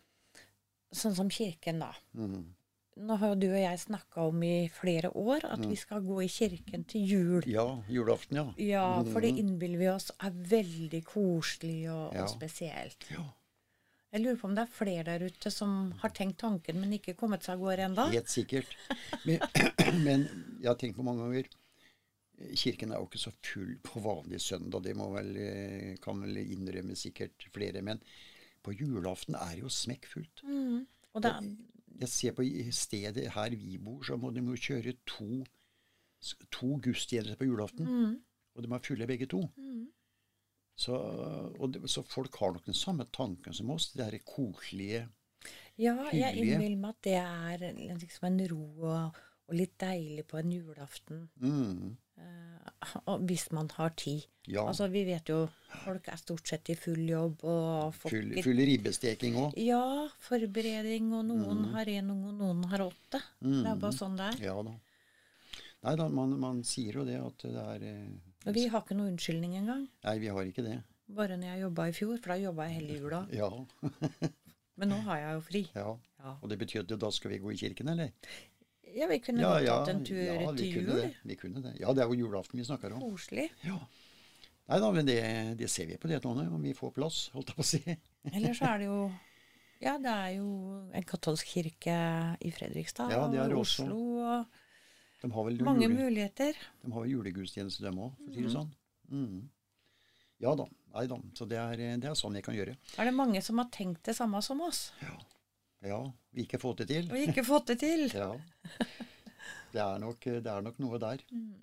Sånn 0.94 1.14
som 1.16 1.28
kirken, 1.28 1.80
da. 1.82 1.88
Mm. 2.14 2.54
Nå 3.02 3.16
har 3.18 3.32
jo 3.32 3.34
du 3.40 3.46
og 3.48 3.58
jeg 3.58 3.78
snakka 3.82 4.28
om 4.28 4.42
i 4.46 4.68
flere 4.70 5.10
år 5.10 5.44
at 5.44 5.58
Mm. 5.58 5.68
vi 5.70 5.74
skal 5.76 6.00
gå 6.06 6.22
i 6.22 6.28
kirken 6.28 6.84
til 6.86 7.02
jul. 7.02 7.42
Ja, 7.50 7.82
julaften, 7.90 8.36
ja. 8.36 8.44
Ja, 8.56 9.02
for 9.02 9.20
det 9.20 9.32
Mhm. 9.34 9.38
innbiller 9.40 9.78
vi 9.78 9.88
oss 9.88 10.12
er 10.20 10.30
veldig 10.30 11.02
koselig 11.04 11.88
og, 11.90 12.14
Ja. 12.14 12.22
og 12.22 12.28
spesielt. 12.30 13.10
ja. 13.10 13.24
Jeg 14.14 14.22
lurer 14.22 14.36
på 14.38 14.46
om 14.46 14.54
det 14.54 14.62
er 14.62 14.70
flere 14.70 15.04
der 15.08 15.24
ute 15.26 15.50
som 15.50 15.90
har 15.98 16.12
tenkt 16.14 16.38
tanken, 16.44 16.76
men 16.78 16.92
ikke 16.94 17.16
kommet 17.18 17.42
seg 17.42 17.56
av 17.56 17.64
gårde 17.64 17.86
ennå. 17.88 18.04
Helt 18.12 18.30
sikkert. 18.30 18.70
Men, 19.26 19.42
men 20.06 20.26
jeg 20.60 20.68
har 20.70 20.78
tenkt 20.78 21.00
på 21.00 21.06
mange 21.06 21.26
ganger 21.26 21.48
Kirken 22.58 22.90
er 22.90 22.98
jo 22.98 23.06
ikke 23.06 23.20
så 23.22 23.30
full 23.46 23.76
på 23.86 24.00
vanlig 24.02 24.40
søndag, 24.42 24.82
det 24.82 24.94
må 24.98 25.06
vel, 25.12 25.28
eh, 25.38 25.90
kan 26.02 26.18
vel 26.22 26.40
innrømme 26.42 26.96
sikkert 26.98 27.46
flere. 27.54 27.82
Men 27.86 28.00
på 28.64 28.74
julaften 28.74 29.36
er 29.38 29.52
det 29.54 29.62
jo 29.62 29.70
smekkfullt. 29.70 30.42
Mm. 30.42 30.80
Og 31.14 31.22
det 31.22 31.30
er, 31.30 31.50
Jeg 32.02 32.10
ser 32.10 32.34
på 32.34 32.42
stedet 32.74 33.28
her 33.36 33.54
vi 33.54 33.78
bor, 33.78 34.02
så 34.02 34.18
må 34.18 34.32
de 34.34 34.42
jo 34.42 34.58
kjøre 34.58 34.96
to, 35.06 35.44
to 36.50 36.72
gudstjenester 36.82 37.38
på 37.38 37.46
julaften. 37.46 37.86
mm, 37.86 38.16
Og 38.54 38.62
de 38.66 38.72
er 38.74 38.82
fulle 38.82 39.06
begge 39.06 39.26
to. 39.30 39.44
mm. 39.56 39.86
Så, 40.76 40.96
og 40.98 41.68
det, 41.70 41.84
så 41.90 42.02
folk 42.02 42.34
har 42.40 42.54
nok 42.56 42.64
den 42.66 42.74
samme 42.74 43.06
tanken 43.14 43.54
som 43.54 43.70
oss. 43.70 43.92
Det 43.94 44.06
er 44.08 44.18
koselige 44.26 45.04
Ja, 45.78 45.94
jeg 46.10 46.34
Hyggelige. 46.34 46.54
innbiller 46.54 46.80
meg 46.82 46.90
at 46.96 47.02
det 47.06 47.18
er 47.20 47.98
liksom 48.00 48.26
en 48.30 48.40
ro 48.50 48.64
og, 48.90 49.20
og 49.48 49.54
litt 49.54 49.76
deilig 49.78 50.26
på 50.30 50.38
en 50.40 50.56
julaften. 50.56 51.28
mm, 51.42 51.96
Uh, 52.14 52.92
og 53.10 53.24
hvis 53.26 53.48
man 53.50 53.66
har 53.74 53.90
tid. 53.98 54.22
Ja. 54.46 54.62
Altså, 54.68 54.86
vi 54.86 55.00
vet 55.08 55.26
jo 55.28 55.48
folk 55.82 56.06
er 56.06 56.16
stort 56.20 56.46
sett 56.46 56.68
i 56.70 56.76
full 56.78 57.00
jobb 57.08 57.42
og 57.42 57.94
folk, 57.96 58.14
full, 58.14 58.36
full 58.44 58.60
ribbesteking 58.70 59.34
òg. 59.40 59.56
Ja, 59.58 59.80
forberedning, 60.22 61.08
og 61.16 61.24
noen 61.26 61.64
har 61.72 61.90
én 61.90 62.12
unge, 62.14 62.30
og 62.30 62.38
noen 62.38 62.62
har 62.70 62.84
åtte. 62.86 63.18
Det 63.42 63.64
er 63.66 63.80
bare 63.82 63.96
sånn 63.96 64.14
det 64.20 64.28
er. 64.30 64.38
Ja 64.46 64.54
da. 64.62 64.76
Nei 65.84 65.96
da, 66.00 66.06
man, 66.20 66.38
man 66.40 66.62
sier 66.64 67.00
jo 67.00 67.04
det 67.08 67.18
at 67.18 67.42
det 67.50 67.64
er 67.74 67.82
eh, 67.90 68.06
Og 68.44 68.54
vi 68.56 68.66
har 68.68 68.82
ikke 68.84 68.96
noe 68.98 69.08
unnskyldning 69.12 69.54
engang. 69.60 69.86
Nei, 70.04 70.16
vi 70.20 70.28
har 70.32 70.44
ikke 70.48 70.64
det. 70.66 70.78
Bare 71.14 71.36
når 71.36 71.50
jeg 71.54 71.62
jobba 71.66 71.86
i 71.88 71.92
fjor, 71.96 72.16
for 72.20 72.32
da 72.32 72.36
jobba 72.40 72.66
jeg 72.68 72.78
hele 72.80 72.98
jula. 73.00 73.20
Ja. 73.32 73.48
Men 74.80 74.90
nå 74.90 74.96
har 75.06 75.20
jeg 75.22 75.36
jo 75.38 75.44
fri. 75.50 75.62
ja. 75.76 75.92
Ja, 76.24 76.30
Og 76.40 76.48
det 76.48 76.56
betyr 76.58 76.80
at 76.86 76.92
da 76.96 77.10
skal 77.12 77.34
vi 77.34 77.38
gå 77.42 77.50
i 77.52 77.56
kirken, 77.60 77.88
eller? 77.92 78.08
ja 78.94 79.06
vi 79.10 79.18
kunne 79.20 79.42
Ja, 79.42 79.58
ja, 79.60 79.74
tatt 79.82 79.90
en 79.92 80.04
tur 80.06 80.16
ja, 80.22 80.38
til 80.56 80.70
jul. 80.72 80.86
det. 80.88 81.10
Vi 81.28 81.34
kunne 81.36 81.60
det. 81.60 81.72
Ja, 81.82 81.92
det 81.92 82.00
er 82.04 82.08
jo 82.08 82.14
julaften 82.16 82.56
vi 82.60 82.64
snakker 82.64 82.94
om. 82.94 83.02
Koselig. 83.02 83.50
Ja. 83.66 83.76
Nei 84.70 84.78
da, 84.80 84.88
men 84.96 85.04
det, 85.04 85.18
det 85.60 85.68
ser 85.68 85.90
vi 85.90 85.98
på 86.00 86.08
det, 86.08 86.22
Tone, 86.24 86.46
om 86.48 86.62
vi 86.64 86.72
får 86.72 86.94
plass, 86.96 87.18
holdt 87.34 87.50
jeg 87.52 87.58
på 87.58 87.64
å 87.66 87.68
si. 87.68 87.82
Eller 88.32 88.54
så 88.56 88.70
er 88.72 88.78
det 88.80 88.86
jo 88.88 88.98
Ja, 89.84 89.98
det 90.00 90.14
er 90.14 90.30
jo 90.38 90.48
en 90.96 91.04
katolsk 91.04 91.50
kirke 91.52 91.98
i 92.40 92.52
Fredrikstad 92.56 93.12
Ja, 93.12 93.26
det 93.28 93.42
er 93.42 93.52
og. 93.52 93.66
Oslo 93.66 93.98
og 94.24 94.62
mange 95.32 95.86
jule, 95.88 95.94
muligheter. 96.04 96.54
de 96.82 96.92
har 96.92 97.00
vel 97.04 97.10
julegudstjeneste, 97.14 97.82
dem 97.84 97.98
òg, 97.98 98.12
for 98.18 98.30
å 98.30 98.34
si 98.34 98.42
det 98.44 98.52
sånn. 98.52 98.70
Mm. 99.10 99.42
Ja 100.44 100.54
da. 100.58 100.66
Nei 100.94 101.06
da. 101.10 101.18
Så 101.34 101.46
det 101.48 101.58
er, 101.58 101.76
det 102.02 102.08
er 102.10 102.14
sånn 102.18 102.34
jeg 102.38 102.44
kan 102.46 102.54
gjøre. 102.54 102.76
Er 102.98 103.04
det 103.08 103.14
mange 103.14 103.40
som 103.42 103.58
har 103.58 103.68
tenkt 103.74 104.04
det 104.04 104.14
samme 104.16 104.42
som 104.42 104.60
oss, 104.60 104.92
Ja, 105.84 106.00
vi 106.32 106.44
ikke 106.46 106.58
fått 106.62 106.78
det 106.80 106.88
til. 106.88 107.10
og 107.12 107.18
ikke 107.20 107.44
fått 107.44 107.66
det 107.72 107.78
til? 107.82 108.06
Ja. 108.14 108.32
Det 109.74 109.82
er 109.82 109.98
nok, 109.98 110.20
det 110.22 110.46
er 110.46 110.62
nok 110.62 110.76
noe 110.78 110.98
der. 111.02 111.22
Mm. 111.34 111.54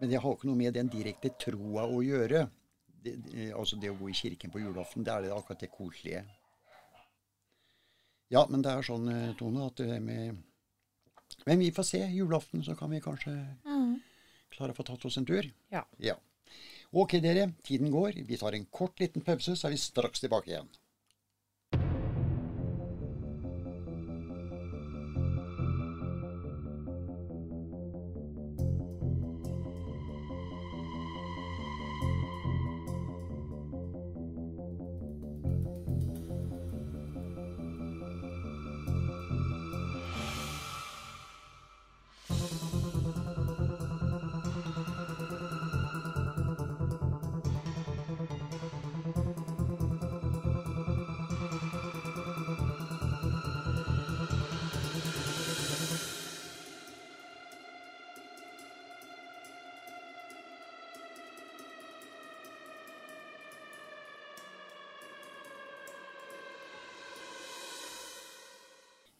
Men 0.00 0.10
jeg 0.10 0.20
har 0.20 0.32
ikke 0.34 0.48
noe 0.48 0.58
med 0.58 0.74
den 0.74 0.88
direkte 0.90 1.30
troa 1.38 1.84
å 1.86 2.00
gjøre. 2.02 2.48
Det, 3.04 3.12
det, 3.28 3.52
altså 3.54 3.76
det 3.78 3.92
å 3.92 3.98
gå 3.98 4.08
i 4.10 4.16
kirken 4.16 4.50
på 4.50 4.58
julaften, 4.58 5.04
det 5.06 5.12
er 5.12 5.22
det 5.22 5.30
akkurat 5.36 5.60
det 5.62 5.70
koselige. 5.70 6.24
Ja, 8.32 8.42
men 8.50 8.64
det 8.64 8.72
er 8.72 8.82
sånn, 8.82 9.06
eh, 9.12 9.34
Tone, 9.38 9.68
at 9.68 9.78
det 9.78 10.00
med 10.02 10.40
Men 11.46 11.58
vi 11.58 11.70
får 11.72 11.82
se. 11.82 11.98
Julaften 11.98 12.62
så 12.64 12.74
kan 12.76 12.90
vi 12.90 13.00
kanskje 13.00 13.34
Mm. 13.64 14.00
klare 14.50 14.72
å 14.72 14.76
få 14.76 14.84
tatt 14.86 15.04
oss 15.04 15.16
en 15.18 15.26
tur. 15.26 15.50
Ja. 15.70 15.84
Ja. 15.98 16.14
Ok, 16.92 17.12
dere. 17.20 17.52
Tiden 17.62 17.90
går. 17.90 18.12
Vi 18.26 18.36
tar 18.36 18.52
en 18.52 18.64
kort 18.66 19.00
liten 19.00 19.22
pause, 19.22 19.56
så 19.56 19.66
er 19.66 19.70
vi 19.70 19.76
straks 19.78 20.20
tilbake 20.20 20.46
igjen. 20.52 20.68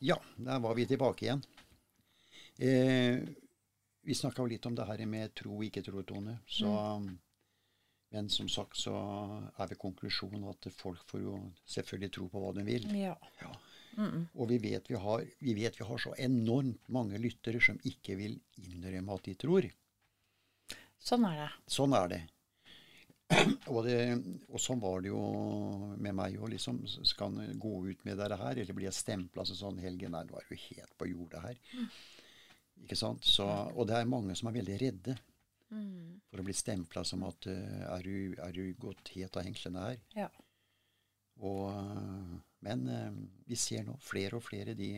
Ja, 0.05 0.19
der 0.37 0.59
var 0.61 0.75
vi 0.77 0.85
tilbake 0.87 1.25
igjen. 1.25 1.43
Eh, 2.61 3.23
vi 4.05 4.15
snakka 4.15 4.43
jo 4.43 4.51
litt 4.53 4.67
om 4.69 4.75
det 4.77 4.85
her 4.85 5.01
med 5.09 5.33
tro 5.39 5.55
og 5.57 5.65
ikke 5.65 5.83
tro, 5.87 6.03
Tone. 6.05 6.39
Så, 6.47 6.69
Men 8.13 8.29
som 8.31 8.51
sagt 8.53 8.77
så 8.79 8.93
er 8.95 9.71
vel 9.71 9.81
konklusjonen 9.81 10.45
at 10.51 10.69
folk 10.77 11.01
får 11.09 11.23
jo 11.25 11.39
selvfølgelig 11.67 12.13
tro 12.15 12.29
på 12.29 12.43
hva 12.43 12.53
de 12.59 12.67
vil. 12.69 12.85
Ja. 13.01 13.17
Ja. 13.41 13.55
Mm. 13.97 14.27
Og 14.35 14.51
vi 14.51 14.59
vet 14.59 14.91
vi, 14.91 14.99
har, 14.99 15.25
vi 15.39 15.55
vet 15.57 15.81
vi 15.81 15.87
har 15.89 16.03
så 16.03 16.13
enormt 16.19 16.89
mange 16.93 17.19
lyttere 17.19 17.63
som 17.63 17.81
ikke 17.89 18.19
vil 18.19 18.37
innrømme 18.61 19.17
at 19.17 19.27
de 19.31 19.35
tror. 19.41 19.71
Sånn 21.01 21.25
er 21.31 21.41
det. 21.41 21.51
Sånn 21.71 21.97
er 21.97 22.13
det. 22.13 22.21
Og, 23.73 23.79
det, 23.87 23.99
og 24.53 24.61
sånn 24.61 24.83
var 24.83 25.01
det 25.03 25.09
jo 25.11 25.21
med 25.97 26.15
meg 26.15 26.37
òg. 26.39 26.51
Liksom. 26.53 26.83
Skal 27.09 27.33
han 27.33 27.61
gå 27.61 27.73
ut 27.89 28.03
med 28.07 28.19
dette 28.21 28.37
her, 28.39 28.61
eller 28.61 28.77
blir 28.77 28.91
jeg 28.91 28.99
stempla 28.99 29.43
altså 29.43 29.57
sånn 29.59 29.81
helgen 29.83 30.17
du 30.29 30.35
er 30.37 30.51
jo 30.51 30.59
helt 30.69 30.93
på 31.01 31.09
jordet 31.09 31.41
her. 31.43 31.63
Ikke 32.85 32.99
sant? 32.99 33.25
Så, 33.25 33.47
og 33.47 33.89
det 33.89 33.97
er 33.97 34.11
mange 34.11 34.37
som 34.39 34.51
er 34.51 34.59
veldig 34.61 34.81
redde 34.83 35.17
Mm. 35.75 36.21
for 36.31 36.41
å 36.41 36.47
bli 36.47 36.55
stempla 36.55 37.03
som 37.07 37.25
at 37.27 37.49
uh, 37.51 37.85
er, 37.97 38.07
du, 38.07 38.35
er 38.39 38.55
du 38.55 38.75
gått 38.79 39.11
helt 39.17 39.37
av 39.39 39.47
hengslene 39.47 39.87
her? 39.89 40.01
Ja. 40.15 40.29
Og, 41.43 41.65
eh, 41.73 42.35
men 42.63 42.85
uh, 42.87 43.17
vi 43.49 43.59
ser 43.59 43.83
nå 43.87 43.97
flere 43.99 44.39
og 44.39 44.45
flere 44.47 44.77
de, 44.79 44.91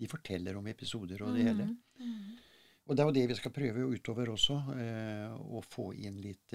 de 0.00 0.08
forteller 0.08 0.56
om 0.56 0.68
episoder 0.72 1.20
og 1.26 1.36
det 1.36 1.44
hele. 1.50 1.68
Mm. 2.00 2.38
Og 2.86 2.96
det 2.96 3.02
er 3.02 3.10
jo 3.10 3.16
det 3.18 3.26
vi 3.32 3.36
skal 3.42 3.52
prøve 3.52 3.88
utover 3.92 4.32
også, 4.32 4.60
Uh, 4.70 5.36
å 5.58 5.60
få 5.64 5.90
inn 5.98 6.20
litt, 6.22 6.54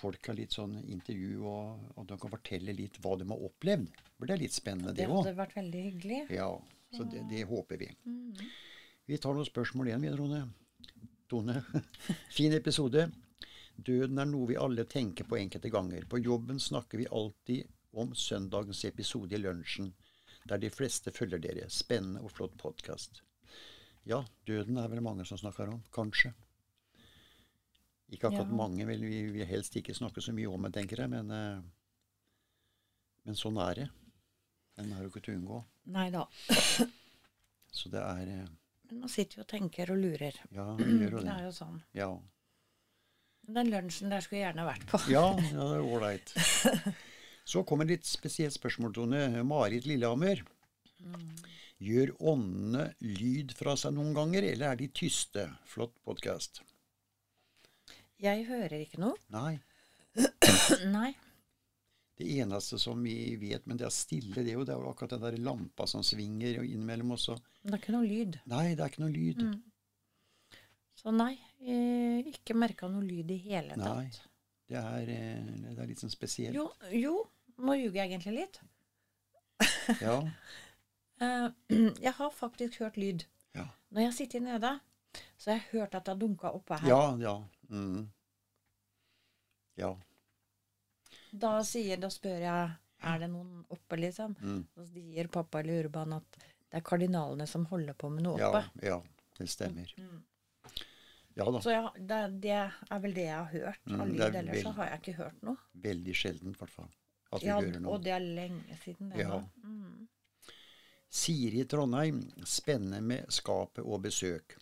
folk 0.00 0.26
har 0.30 0.36
litt 0.38 0.54
sånn 0.56 0.78
intervju, 0.90 1.42
og, 1.46 1.84
og 2.00 2.06
de 2.08 2.16
kan 2.22 2.32
fortelle 2.32 2.74
litt 2.76 2.96
hva 3.04 3.14
de 3.20 3.26
har 3.30 3.44
opplevd. 3.50 3.90
For 4.16 4.26
det 4.28 4.34
er 4.36 4.42
litt 4.42 4.56
spennende, 4.56 4.94
Det 4.96 5.04
det 5.04 5.08
òg. 5.12 5.22
hadde 5.24 5.36
vært 5.38 5.56
veldig 5.60 5.82
hyggelig. 5.86 6.20
Ja, 6.34 6.50
så 6.96 7.06
det, 7.12 7.24
det 7.30 7.44
håper 7.50 7.80
vi. 7.80 7.90
Mm. 8.08 8.44
Vi 9.10 9.18
tar 9.18 9.36
noen 9.36 9.48
spørsmål 9.48 9.90
igjen, 9.92 10.04
vi, 10.06 10.12
Tone. 10.16 10.42
Tone. 11.30 11.56
Fin 12.36 12.54
episode. 12.56 13.06
Døden 13.80 14.18
er 14.20 14.28
noe 14.28 14.48
vi 14.50 14.58
alle 14.60 14.84
tenker 14.90 15.24
på 15.28 15.38
enkelte 15.40 15.70
ganger. 15.72 16.04
På 16.10 16.18
jobben 16.20 16.58
snakker 16.60 17.00
vi 17.00 17.06
alltid 17.10 17.68
om 17.96 18.12
søndagens 18.14 18.84
episode 18.86 19.34
i 19.34 19.40
lunsjen, 19.40 19.92
der 20.46 20.60
de 20.62 20.70
fleste 20.70 21.12
følger 21.14 21.40
dere. 21.42 21.68
Spennende 21.72 22.22
og 22.26 22.32
flott 22.36 22.56
podkast. 22.60 23.22
Ja, 24.08 24.22
døden 24.48 24.78
er 24.80 24.88
vel 24.92 25.02
mange 25.04 25.24
som 25.28 25.38
snakker 25.40 25.68
om. 25.72 25.80
Kanskje. 25.94 26.32
Ikke 28.10 28.26
akkurat 28.28 28.48
Ja. 28.50 28.56
mange 28.58 28.86
vil 28.88 29.00
vi 29.06 29.20
vil 29.30 29.46
helst 29.46 29.76
ikke 29.78 29.94
snakke 29.94 30.20
så 30.22 30.32
mye 30.34 30.50
om 30.50 30.62
det, 30.66 30.72
tenker 30.74 30.98
jeg, 31.04 31.10
men, 31.10 31.30
eh, 31.30 31.60
men 33.26 33.34
sånn 33.38 33.58
er 33.62 33.74
det. 33.74 33.88
Den 34.80 34.92
er 34.92 35.02
jo 35.04 35.10
ikke 35.10 35.22
til 35.22 35.34
å 35.34 35.38
unngå. 35.38 35.64
Nei 35.86 36.08
da. 36.10 36.24
Så 37.72 37.88
det 37.92 38.00
er 38.02 38.26
eh, 38.26 38.46
Men 38.90 39.00
man 39.04 39.08
sitter 39.12 39.38
jo 39.38 39.42
og 39.44 39.48
tenker 39.52 39.90
og 39.92 39.98
lurer. 40.02 40.34
Ja, 40.50 40.74
vi 40.74 40.84
gjør 40.98 41.10
jo 41.12 41.18
Det 41.20 41.24
det. 41.28 41.34
er 41.36 41.44
jo 41.44 41.52
sånn. 41.54 41.82
Ja. 41.94 42.08
Den 43.46 43.70
lunsjen 43.70 44.10
der 44.10 44.20
skulle 44.24 44.40
jeg 44.40 44.48
gjerne 44.54 44.66
vært 44.66 44.86
på. 44.90 44.98
Ja, 45.10 45.22
ja 45.54 45.68
det 45.70 45.76
er 45.78 45.86
ålreit. 45.86 46.32
Så 47.46 47.62
kommer 47.66 47.84
et 47.86 47.90
litt 48.00 48.06
spesielt 48.10 48.54
spørsmål, 48.56 48.92
Tone. 48.94 49.42
Marit 49.46 49.86
Lillehammer. 49.86 50.42
Gjør 51.80 52.12
åndene 52.20 52.88
lyd 53.00 53.54
fra 53.56 53.76
seg 53.80 53.94
noen 53.96 54.12
ganger, 54.14 54.42
eller 54.50 54.72
er 54.74 54.76
de 54.82 54.88
tyste? 54.88 55.46
Flott 55.64 55.94
podkast. 56.04 56.60
Jeg 58.20 58.44
hører 58.48 58.82
ikke 58.82 59.00
noe. 59.00 59.16
Nei. 59.32 59.56
Nei. 60.96 61.10
Det 62.20 62.26
eneste 62.36 62.76
som 62.78 63.00
vi 63.00 63.36
vet, 63.40 63.64
men 63.64 63.78
det 63.80 63.86
er 63.86 63.92
stille, 63.96 64.42
det 64.44 64.52
er 64.52 64.58
jo, 64.58 64.64
det 64.68 64.74
er 64.74 64.82
jo 64.82 64.90
akkurat 64.90 65.14
den 65.14 65.22
der 65.24 65.38
lampa 65.40 65.86
som 65.88 66.02
svinger 66.04 66.58
innimellom 66.66 67.14
også. 67.16 67.38
Det 67.62 67.72
er 67.72 67.80
ikke 67.80 67.94
noe 67.94 68.08
lyd. 68.08 68.36
Nei, 68.52 68.64
det 68.76 68.84
er 68.84 68.92
ikke 68.92 69.04
noe 69.06 69.14
lyd. 69.14 69.40
Så 71.00 71.14
nei, 71.16 71.32
eh, 71.64 72.26
ikke 72.28 72.56
merka 72.60 72.90
noe 72.92 73.06
lyd 73.06 73.30
i 73.32 73.38
hele 73.46 73.78
Nei. 73.80 74.02
tatt. 74.10 74.18
Det 74.68 74.76
er, 74.76 75.12
eh, 75.14 75.46
det 75.70 75.78
er 75.80 75.88
litt 75.88 76.02
sånn 76.02 76.12
spesielt. 76.12 76.52
Jo, 76.54 76.66
jo, 76.92 77.14
nå 77.56 77.78
ljuger 77.78 78.02
jeg 78.02 78.12
egentlig 78.12 78.36
litt. 78.42 78.60
Ja. 80.04 80.18
Eh, 81.20 81.48
jeg 82.06 82.12
har 82.20 82.36
faktisk 82.36 82.82
hørt 82.84 83.00
lyd. 83.00 83.24
Ja. 83.56 83.64
Når 83.96 84.10
jeg 84.10 84.18
sitter 84.18 84.44
nede, 84.44 84.74
så 85.40 85.54
har 85.54 85.58
jeg 85.58 85.66
hørt 85.72 85.96
at 85.96 86.04
det 86.04 86.14
har 86.14 86.20
dunka 86.20 86.52
oppe 86.52 86.78
her. 86.82 86.92
Ja, 86.92 87.02
ja. 87.20 87.34
Mm. 87.70 88.08
Ja. 89.80 89.94
Da, 91.32 91.52
sier, 91.64 91.96
da 92.02 92.10
spør 92.10 92.40
jeg 92.42 92.70
er 93.10 93.18
det 93.22 93.28
noen 93.32 93.62
oppe, 93.72 93.96
liksom. 93.96 94.34
Mm. 94.42 94.64
Så 94.74 94.86
sier 94.90 95.28
pappa 95.32 95.60
eller 95.62 95.84
Urban 95.86 96.12
at 96.18 96.36
det 96.40 96.80
er 96.80 96.84
kardinalene 96.86 97.46
som 97.48 97.64
holder 97.70 97.94
på 97.98 98.10
med 98.12 98.26
noe 98.26 98.38
oppe. 98.50 98.64
ja. 98.86 99.00
Det 99.40 99.46
stemmer. 99.48 99.88
Mm. 99.96 100.18
Ja 101.38 101.46
da. 101.54 101.60
Så 101.64 101.70
ja, 101.72 101.86
det, 101.96 102.16
det 102.42 102.50
er 102.58 102.98
vel 103.00 103.14
det 103.16 103.22
jeg 103.24 103.36
har 103.38 103.46
hørt 103.54 103.86
Mm, 103.86 104.00
av 104.02 104.08
det 104.10 104.16
lyd. 104.18 104.24
er 104.34 104.38
Ellers 104.42 104.62
så 104.66 104.72
har 104.76 104.88
jeg 104.90 104.98
ikke 105.00 105.14
hørt 105.22 105.42
noe. 105.46 105.56
Veldig 105.86 106.14
sjelden, 106.18 106.50
i 106.52 106.58
hvert 106.60 106.70
fall. 106.74 106.90
At 107.32 107.40
vi 107.40 107.46
Ja, 107.48 107.60
hører 107.62 107.80
noe. 107.80 107.94
og 107.94 108.02
det 108.04 108.12
er 108.12 108.20
lenge 108.26 108.76
siden 108.84 109.08
det 109.14 109.22
Ja. 109.22 109.38
Mm. 109.64 110.08
Siri 111.08 111.64
Trondheim, 111.64 112.20
spennende 112.44 113.00
med 113.00 113.30
skapet 113.32 113.82
og 113.86 114.02
besøk. 114.02 114.58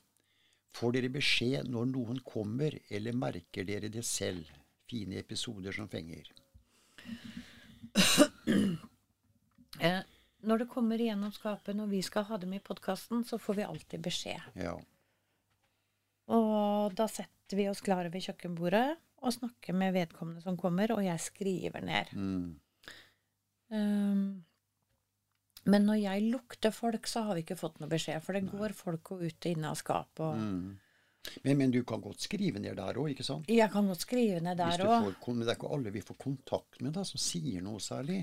Får 0.76 0.94
dere 0.94 1.10
beskjed 1.12 1.68
når 1.72 1.88
noen 1.92 2.20
kommer, 2.26 2.76
eller 2.90 3.16
merker 3.16 3.66
dere 3.68 3.90
det 3.92 4.04
selv? 4.06 4.50
Fine 4.88 5.18
episoder 5.20 5.74
som 5.74 5.90
fenger. 5.92 6.28
Eh, 9.78 10.00
når 10.42 10.58
det 10.58 10.64
kommer 10.72 10.98
igjennom 10.98 11.30
skapet, 11.30 11.76
når 11.76 11.86
vi 11.92 12.00
skal 12.02 12.24
ha 12.26 12.38
dem 12.42 12.56
i 12.56 12.58
podkasten, 12.58 13.20
så 13.22 13.36
får 13.38 13.54
vi 13.60 13.66
alltid 13.66 14.02
beskjed. 14.02 14.56
Ja. 14.58 14.72
Og 16.34 16.96
da 16.98 17.06
setter 17.06 17.60
vi 17.60 17.68
oss 17.70 17.84
klare 17.84 18.10
ved 18.10 18.24
kjøkkenbordet 18.26 18.96
og 19.22 19.34
snakker 19.34 19.76
med 19.78 19.94
vedkommende 19.94 20.42
som 20.42 20.58
kommer, 20.58 20.90
og 20.96 21.04
jeg 21.04 21.22
skriver 21.22 21.84
ned. 21.84 22.10
Mm. 22.18 22.58
Um, 23.70 24.24
men 25.64 25.86
når 25.86 25.98
jeg 26.02 26.30
lukter 26.30 26.70
folk, 26.74 27.06
så 27.06 27.22
har 27.26 27.34
vi 27.34 27.42
ikke 27.42 27.56
fått 27.58 27.80
noe 27.80 27.88
beskjed, 27.90 28.22
for 28.22 28.32
det 28.38 28.44
går 28.50 28.72
folk 28.76 29.12
og 29.12 29.22
ut 29.26 29.46
og 29.46 29.50
inn 29.52 29.64
av 29.64 29.74
skapet. 29.80 30.20
Og 30.20 30.36
Mm. 30.38 30.76
Men, 31.44 31.58
men 31.58 31.70
du 31.70 31.82
kan 31.84 32.00
godt 32.00 32.22
skrive 32.24 32.58
ned 32.62 32.76
der 32.78 32.96
òg, 32.96 33.10
ikke 33.12 33.24
sant? 33.26 33.48
Jeg 33.52 33.68
kan 33.70 33.86
godt 33.90 34.00
skrive 34.00 34.40
ned 34.40 34.56
der 34.56 34.80
òg. 34.86 35.14
men 35.26 35.40
det 35.42 35.48
er 35.50 35.56
ikke 35.58 35.72
alle 35.74 35.90
vi 35.92 36.00
får 36.00 36.16
kontakt 36.16 36.80
med 36.80 36.94
da, 36.94 37.02
som 37.04 37.18
sier 37.20 37.60
noe 37.60 37.80
særlig. 37.84 38.22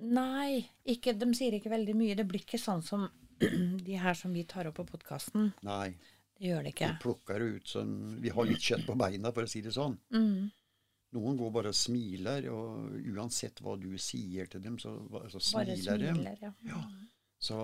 Nei, 0.00 0.62
ikke, 0.86 1.12
de 1.18 1.28
sier 1.36 1.52
ikke 1.58 1.72
veldig 1.72 1.94
mye. 1.96 2.14
Det 2.16 2.24
blir 2.28 2.40
ikke 2.44 2.60
sånn 2.60 2.82
som 2.86 3.08
de 3.86 3.98
her 4.00 4.14
som 4.14 4.32
vi 4.32 4.44
tar 4.48 4.68
opp 4.70 4.78
på 4.80 4.86
podkasten. 4.88 5.50
Nei. 5.66 5.96
Det 6.36 6.48
gjør 6.50 6.62
det 6.64 6.72
Vi 6.72 6.74
ikke. 6.76 6.90
plukker 7.00 7.38
det 7.40 7.46
ut 7.58 7.68
som 7.68 7.92
Vi 8.20 8.28
har 8.32 8.44
litt 8.48 8.60
kjøtt 8.60 8.86
på 8.86 8.96
beina, 8.96 9.32
for 9.32 9.42
å 9.44 9.48
si 9.50 9.60
det 9.64 9.72
sånn. 9.76 9.98
Mm. 10.12 10.50
Noen 11.14 11.36
går 11.38 11.52
bare 11.54 11.70
og 11.70 11.76
smiler, 11.78 12.48
og 12.50 12.96
uansett 13.14 13.60
hva 13.62 13.76
du 13.78 13.92
sier 14.02 14.48
til 14.50 14.60
dem, 14.64 14.78
så, 14.82 14.90
så 15.30 15.40
smiler 15.40 16.02
de. 16.02 16.34
ja. 16.42 16.50
Ja. 16.66 16.80
Så 17.38 17.56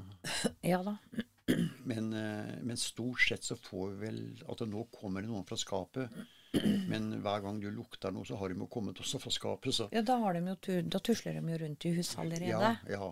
Ja 0.72 0.82
da. 0.82 0.96
Men, 1.84 2.12
eh, 2.14 2.52
men 2.62 2.76
stort 2.78 3.20
sett 3.20 3.44
så 3.44 3.56
får 3.58 3.88
vi 3.90 4.06
vel 4.06 4.20
at 4.48 4.60
nå 4.70 4.84
kommer 4.94 5.20
det 5.24 5.28
noen 5.28 5.44
fra 5.44 5.56
skapet. 5.58 6.12
Men 6.92 7.08
hver 7.24 7.42
gang 7.44 7.58
du 7.60 7.66
lukter 7.74 8.12
noe, 8.14 8.24
så 8.28 8.38
har 8.40 8.52
de 8.52 8.60
jo 8.62 8.68
kommet 8.72 9.00
også 9.02 9.18
fra 9.20 9.32
skapet. 9.34 9.74
Så 9.74 9.88
Ja, 9.92 10.02
da, 10.06 10.16
har 10.22 10.36
de 10.38 10.42
jo, 10.54 10.78
da 10.86 11.00
tusler 11.02 11.36
de 11.38 11.42
jo 11.54 11.58
rundt 11.64 11.86
i 11.88 11.92
huset 11.96 12.20
allerede. 12.22 12.52
ja, 12.52 12.70
ja, 12.88 13.08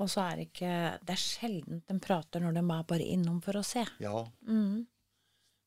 Og 0.00 0.08
så 0.10 0.24
er 0.24 0.40
det 0.40 0.46
ikke 0.48 0.72
Det 1.04 1.14
er 1.14 1.20
sjelden 1.22 1.82
de 1.86 1.98
prater 2.02 2.40
når 2.42 2.56
de 2.56 2.64
er 2.64 2.88
bare 2.94 3.10
innom 3.16 3.42
for 3.44 3.60
å 3.60 3.64
se. 3.66 3.84
ja. 4.00 4.24
Mm. 4.48 4.86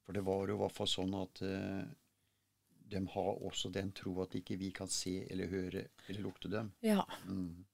For 0.06 0.14
det 0.14 0.22
var 0.26 0.44
jo 0.50 0.54
i 0.58 0.60
hvert 0.62 0.76
fall 0.76 0.90
sånn 0.90 1.14
at 1.18 1.40
eh, 1.42 1.86
de 2.90 3.02
har 3.16 3.44
også 3.48 3.72
den 3.74 3.92
tro 3.98 4.14
at 4.24 4.36
ikke 4.38 4.58
vi 4.62 4.70
kan 4.76 4.90
se 4.92 5.24
eller 5.32 5.50
høre 5.50 5.88
eller 6.08 6.22
lukte 6.22 6.52
dem. 6.52 6.72
Ja. 6.86 7.04
Mm. 7.26 7.66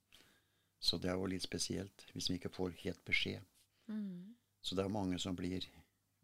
Så 0.80 0.97
det 0.97 1.12
er 1.12 1.19
jo 1.19 1.30
litt 1.30 1.43
spesielt 1.45 2.06
hvis 2.13 2.30
vi 2.32 2.39
ikke 2.39 2.54
får 2.54 2.74
helt 2.84 3.04
beskjed. 3.06 3.43
Mm. 3.91 4.34
Så 4.62 4.78
det 4.78 4.86
er 4.86 4.93
mange 4.93 5.19
som 5.19 5.36
blir 5.38 5.65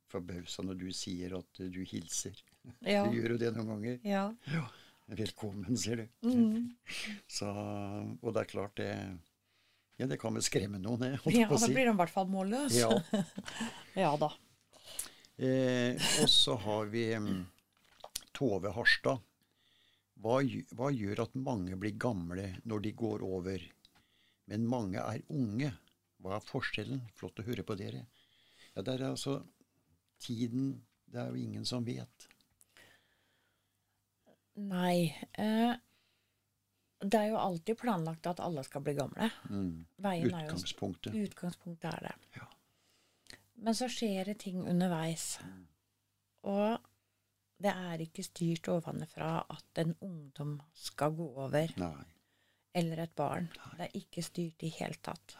forbausa 0.07 0.63
når 0.63 0.79
du 0.79 0.87
sier 0.95 1.35
at 1.37 1.61
eh, 1.61 1.71
du 1.73 1.83
hilser. 1.85 2.37
Ja. 2.81 3.05
Du 3.07 3.15
gjør 3.15 3.35
jo 3.35 3.41
det 3.41 3.53
noen 3.55 3.73
ganger. 3.75 3.99
ja. 4.07 4.27
Ja, 4.51 4.65
velkommen, 5.15 5.77
sier 5.79 6.03
du. 6.03 6.07
Mm. 6.27 6.71
Så, 7.37 7.47
og 8.21 8.33
det 8.33 8.43
er 8.43 8.51
klart 8.51 8.79
det 8.79 8.91
Ja, 9.97 10.05
det 10.05 10.19
kan 10.21 10.35
vel 10.35 10.43
skremme 10.45 10.77
noen, 10.77 11.01
det. 11.01 11.33
ja 11.33 11.47
da 11.49 11.57
si. 11.57 11.71
blir 11.73 11.87
de 11.89 11.93
i 11.95 11.99
hvert 12.01 12.13
fall 12.13 12.27
målløs. 12.29 12.75
Ja. 12.77 12.91
ja 14.03 14.11
da. 14.19 14.31
Eh, 15.37 16.09
og 16.23 16.29
så 16.33 16.55
har 16.61 16.89
vi 16.91 17.07
mm, 17.13 17.39
Tove 18.37 18.71
Harstad. 18.75 19.23
Hva, 20.21 20.39
hva 20.77 20.91
gjør 20.93 21.23
at 21.25 21.35
mange 21.37 21.77
blir 21.77 21.97
gamle 21.97 22.47
når 22.65 22.85
de 22.85 22.93
går 22.97 23.25
over, 23.25 23.65
men 24.49 24.69
mange 24.69 25.01
er 25.01 25.25
unge? 25.33 25.71
Hva 26.21 26.37
er 26.37 26.45
forskjellen? 26.45 27.03
Flott 27.17 27.41
å 27.41 27.45
høre 27.45 27.65
på 27.65 27.77
dere. 27.77 28.05
Ja, 28.73 28.81
det 28.81 28.97
er 28.97 29.09
altså 29.11 29.39
Tiden 30.21 30.71
Det 31.05 31.21
er 31.21 31.29
jo 31.29 31.39
ingen 31.39 31.65
som 31.65 31.85
vet. 31.85 32.25
Nei. 34.57 35.13
Eh, 35.37 35.73
det 36.99 37.19
er 37.19 37.29
jo 37.29 37.37
alltid 37.37 37.77
planlagt 37.77 38.27
at 38.27 38.41
alle 38.43 38.63
skal 38.65 38.83
bli 38.83 38.95
gamle. 38.97 39.29
Mm. 39.49 39.85
Veien 40.01 40.33
er 40.33 40.47
jo 40.47 40.55
Utgangspunktet. 40.55 41.15
Utgangspunktet 41.15 41.89
er 41.93 42.07
det. 42.09 42.15
Ja. 42.41 42.49
Men 43.61 43.77
så 43.77 43.87
skjer 43.89 44.31
det 44.31 44.39
ting 44.41 44.59
underveis. 44.65 45.37
Og 46.43 46.86
det 47.59 47.71
er 47.73 48.01
ikke 48.03 48.23
styrt 48.25 48.67
ovenfra 48.69 49.31
at 49.49 49.81
en 49.81 49.95
ungdom 50.05 50.55
skal 50.77 51.15
gå 51.17 51.25
over, 51.45 51.71
Nei. 51.81 52.03
eller 52.77 52.99
et 53.07 53.15
barn. 53.17 53.47
Det 53.77 53.87
er 53.87 53.95
ikke 53.97 54.21
styrt 54.25 54.63
i 54.67 54.69
hele 54.77 54.99
tatt. 55.01 55.37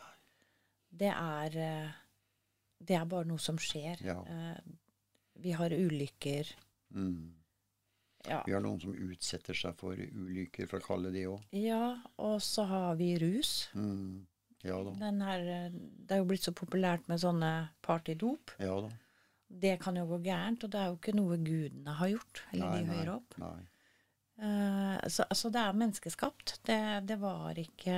Det 0.89 1.12
er 1.13 1.58
eh, 1.62 1.89
Det 2.80 2.95
er 2.95 3.06
bare 3.10 3.25
noe 3.25 3.41
som 3.41 3.58
skjer. 3.58 4.01
Ja. 4.06 4.19
Eh, 4.23 4.60
Vi 5.38 5.51
har 5.53 5.69
ulykker. 5.73 6.49
Mm. 6.95 7.34
Ja. 8.27 8.41
Vi 8.45 8.53
har 8.53 8.62
noen 8.62 8.80
som 8.82 8.93
utsetter 8.93 9.53
seg 9.53 9.75
for 9.77 9.93
ulykker, 9.95 10.67
for 10.67 10.80
å 10.82 10.86
kalle 10.88 11.12
det 11.13 11.27
òg. 11.30 11.43
ja, 11.53 11.97
og 12.17 12.41
så 12.41 12.65
har 12.65 12.95
vi 12.95 13.12
rus. 13.21 13.69
Mm. 13.75 14.25
Ja 14.65 14.80
da. 14.84 14.91
Den 14.97 15.21
her, 15.21 15.39
eh, 15.39 15.69
det 15.71 16.12
er 16.15 16.17
jo 16.23 16.25
blitt 16.32 16.43
så 16.43 16.51
populært 16.51 17.06
med 17.08 17.19
sånne 17.21 17.69
partydop. 17.86 18.56
Ja 18.60 18.80
da. 18.82 18.89
Det 19.47 19.77
kan 19.79 19.95
jo 19.95 20.03
gå 20.10 20.19
gærent, 20.25 20.63
og 20.65 20.71
det 20.73 20.79
er 20.79 20.89
jo 20.91 20.97
ikke 20.99 21.15
noe 21.15 21.38
gudene 21.39 21.93
har 21.99 22.10
gjort, 22.12 22.43
eller 22.51 22.65
Nei, 22.67 22.77
de 22.77 22.88
nei, 22.88 22.95
høyere 22.97 23.15
opp. 23.15 23.38
Nei. 23.39 23.60
Eh, 24.38 25.07
så, 25.10 25.25
så 25.33 25.49
det 25.49 25.62
er 25.63 25.79
menneskeskapt. 25.81 26.60
Det, 26.67 26.81
det 27.10 27.17
var 27.17 27.57
ikke 27.57 27.97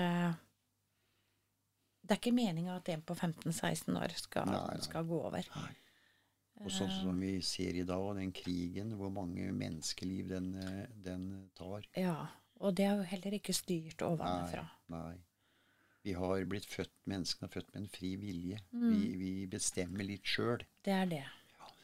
Det 1.99 2.15
er 2.15 2.19
ikke 2.21 2.35
meninga 2.37 2.77
at 2.79 2.91
en 2.93 3.01
på 3.03 3.17
15-16 3.17 3.97
år 3.99 4.13
skal, 4.17 4.47
Nei, 4.49 4.61
nei. 4.71 4.83
skal 4.85 5.07
gå 5.09 5.19
over. 5.29 5.49
Nei. 5.55 5.71
Og 6.59 6.71
sånn 6.75 6.91
som 6.91 7.19
vi 7.23 7.37
ser 7.45 7.77
i 7.79 7.85
dag, 7.87 8.05
den 8.17 8.33
krigen, 8.35 8.91
hvor 8.99 9.11
mange 9.15 9.47
menneskeliv 9.55 10.27
den, 10.33 10.49
den 11.05 11.27
tar. 11.55 11.85
Ja. 11.95 12.17
Og 12.59 12.75
det 12.75 12.83
er 12.89 12.97
jo 12.99 13.05
heller 13.07 13.35
ikke 13.37 13.55
styrt 13.55 14.03
ovenfra. 14.03 14.65
Nei. 14.91 15.13
Vi 16.03 16.15
har 16.15 16.43
blitt 16.51 16.67
født, 16.67 16.91
menneskene 17.11 17.47
er 17.47 17.53
født 17.53 17.71
med 17.73 17.81
en 17.83 17.89
fri 17.91 18.13
vilje. 18.19 18.59
Mm. 18.71 18.89
Vi, 18.91 18.99
vi 19.19 19.31
bestemmer 19.51 20.07
litt 20.07 20.27
sjøl. 20.27 20.63
Det 20.83 20.95
er 20.95 21.07
det. 21.11 21.23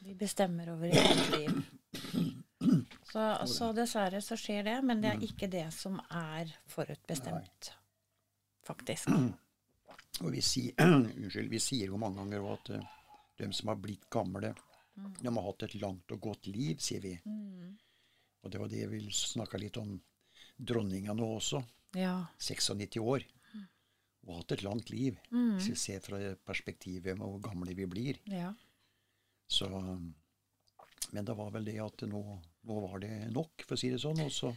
Vi 0.06 0.14
bestemmer 0.14 0.68
over 0.70 0.86
eget 0.86 1.30
liv. 1.38 1.62
Så, 3.12 3.46
så 3.46 3.72
dessverre 3.74 4.20
så 4.22 4.36
skjer 4.38 4.62
det, 4.62 4.74
men 4.86 5.00
det 5.02 5.08
er 5.10 5.24
ikke 5.26 5.48
det 5.50 5.64
som 5.74 5.96
er 6.14 6.52
forutbestemt. 6.70 7.72
Faktisk. 8.66 9.10
Og 10.22 10.28
vi 10.30 10.42
sier, 10.46 10.78
unnskyld, 10.86 11.48
vi 11.50 11.60
sier 11.62 11.90
jo 11.90 11.98
mange 11.98 12.20
ganger 12.22 12.46
at 12.52 12.70
uh, 12.76 12.84
de 13.40 13.48
som 13.56 13.72
har 13.72 13.80
blitt 13.82 14.06
gamle, 14.12 14.52
de 14.94 15.26
har 15.26 15.46
hatt 15.48 15.66
et 15.66 15.74
langt 15.82 16.14
og 16.14 16.22
godt 16.28 16.46
liv, 16.54 16.78
sier 16.82 17.02
vi. 17.02 17.16
Og 18.46 18.52
det 18.52 18.62
var 18.62 18.70
det 18.70 18.84
vi 18.92 19.02
snakka 19.10 19.58
litt 19.58 19.80
om 19.82 19.96
dronninga 20.56 21.16
nå 21.18 21.32
også. 21.40 21.64
Ja. 21.98 22.20
96 22.38 23.00
år. 23.02 23.26
Og 24.22 24.30
har 24.36 24.38
hatt 24.44 24.54
et 24.54 24.62
langt 24.66 24.94
liv. 24.94 25.18
Hvis 25.34 25.72
vi 25.72 25.76
ser 25.82 26.06
fra 26.06 26.22
perspektivet 26.46 27.18
med 27.18 27.26
hvor 27.26 27.42
gamle 27.50 27.74
vi 27.74 27.90
blir. 27.90 28.22
ja. 28.30 28.54
Så, 29.48 29.68
men 31.12 31.24
det 31.24 31.34
var 31.38 31.50
vel 31.54 31.64
det 31.68 31.76
at 31.82 32.02
nå, 32.10 32.22
nå 32.66 32.80
var 32.88 32.98
det 33.02 33.12
nok, 33.32 33.62
for 33.66 33.76
å 33.76 33.78
si 33.80 33.90
det 33.92 34.00
sånn. 34.02 34.20
Og 34.24 34.32
så 34.34 34.54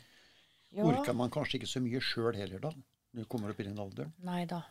Ja. 0.71 0.83
orka 0.85 1.13
man 1.13 1.29
kanskje 1.33 1.57
ikke 1.59 1.67
så 1.69 1.81
mye 1.81 1.99
sjøl 2.01 2.35
heller, 2.35 2.59
da. 2.59 2.71
Når 3.13 3.23
du 3.23 3.29
kommer 3.29 3.49
opp 3.49 3.59
i 3.59 3.63
den 3.65 3.77
alderen. 3.81 4.11
Nei 4.21 4.43
da. 4.45 4.63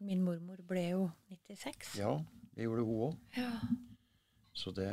Min 0.00 0.22
mormor 0.22 0.60
ble 0.66 0.84
jo 0.90 1.12
96. 1.28 1.96
Ja, 1.98 2.12
det 2.54 2.64
gjorde 2.68 2.84
hun 2.86 3.00
òg. 3.10 3.16
Ja. 3.36 3.50
Så 4.54 4.72
det 4.74 4.86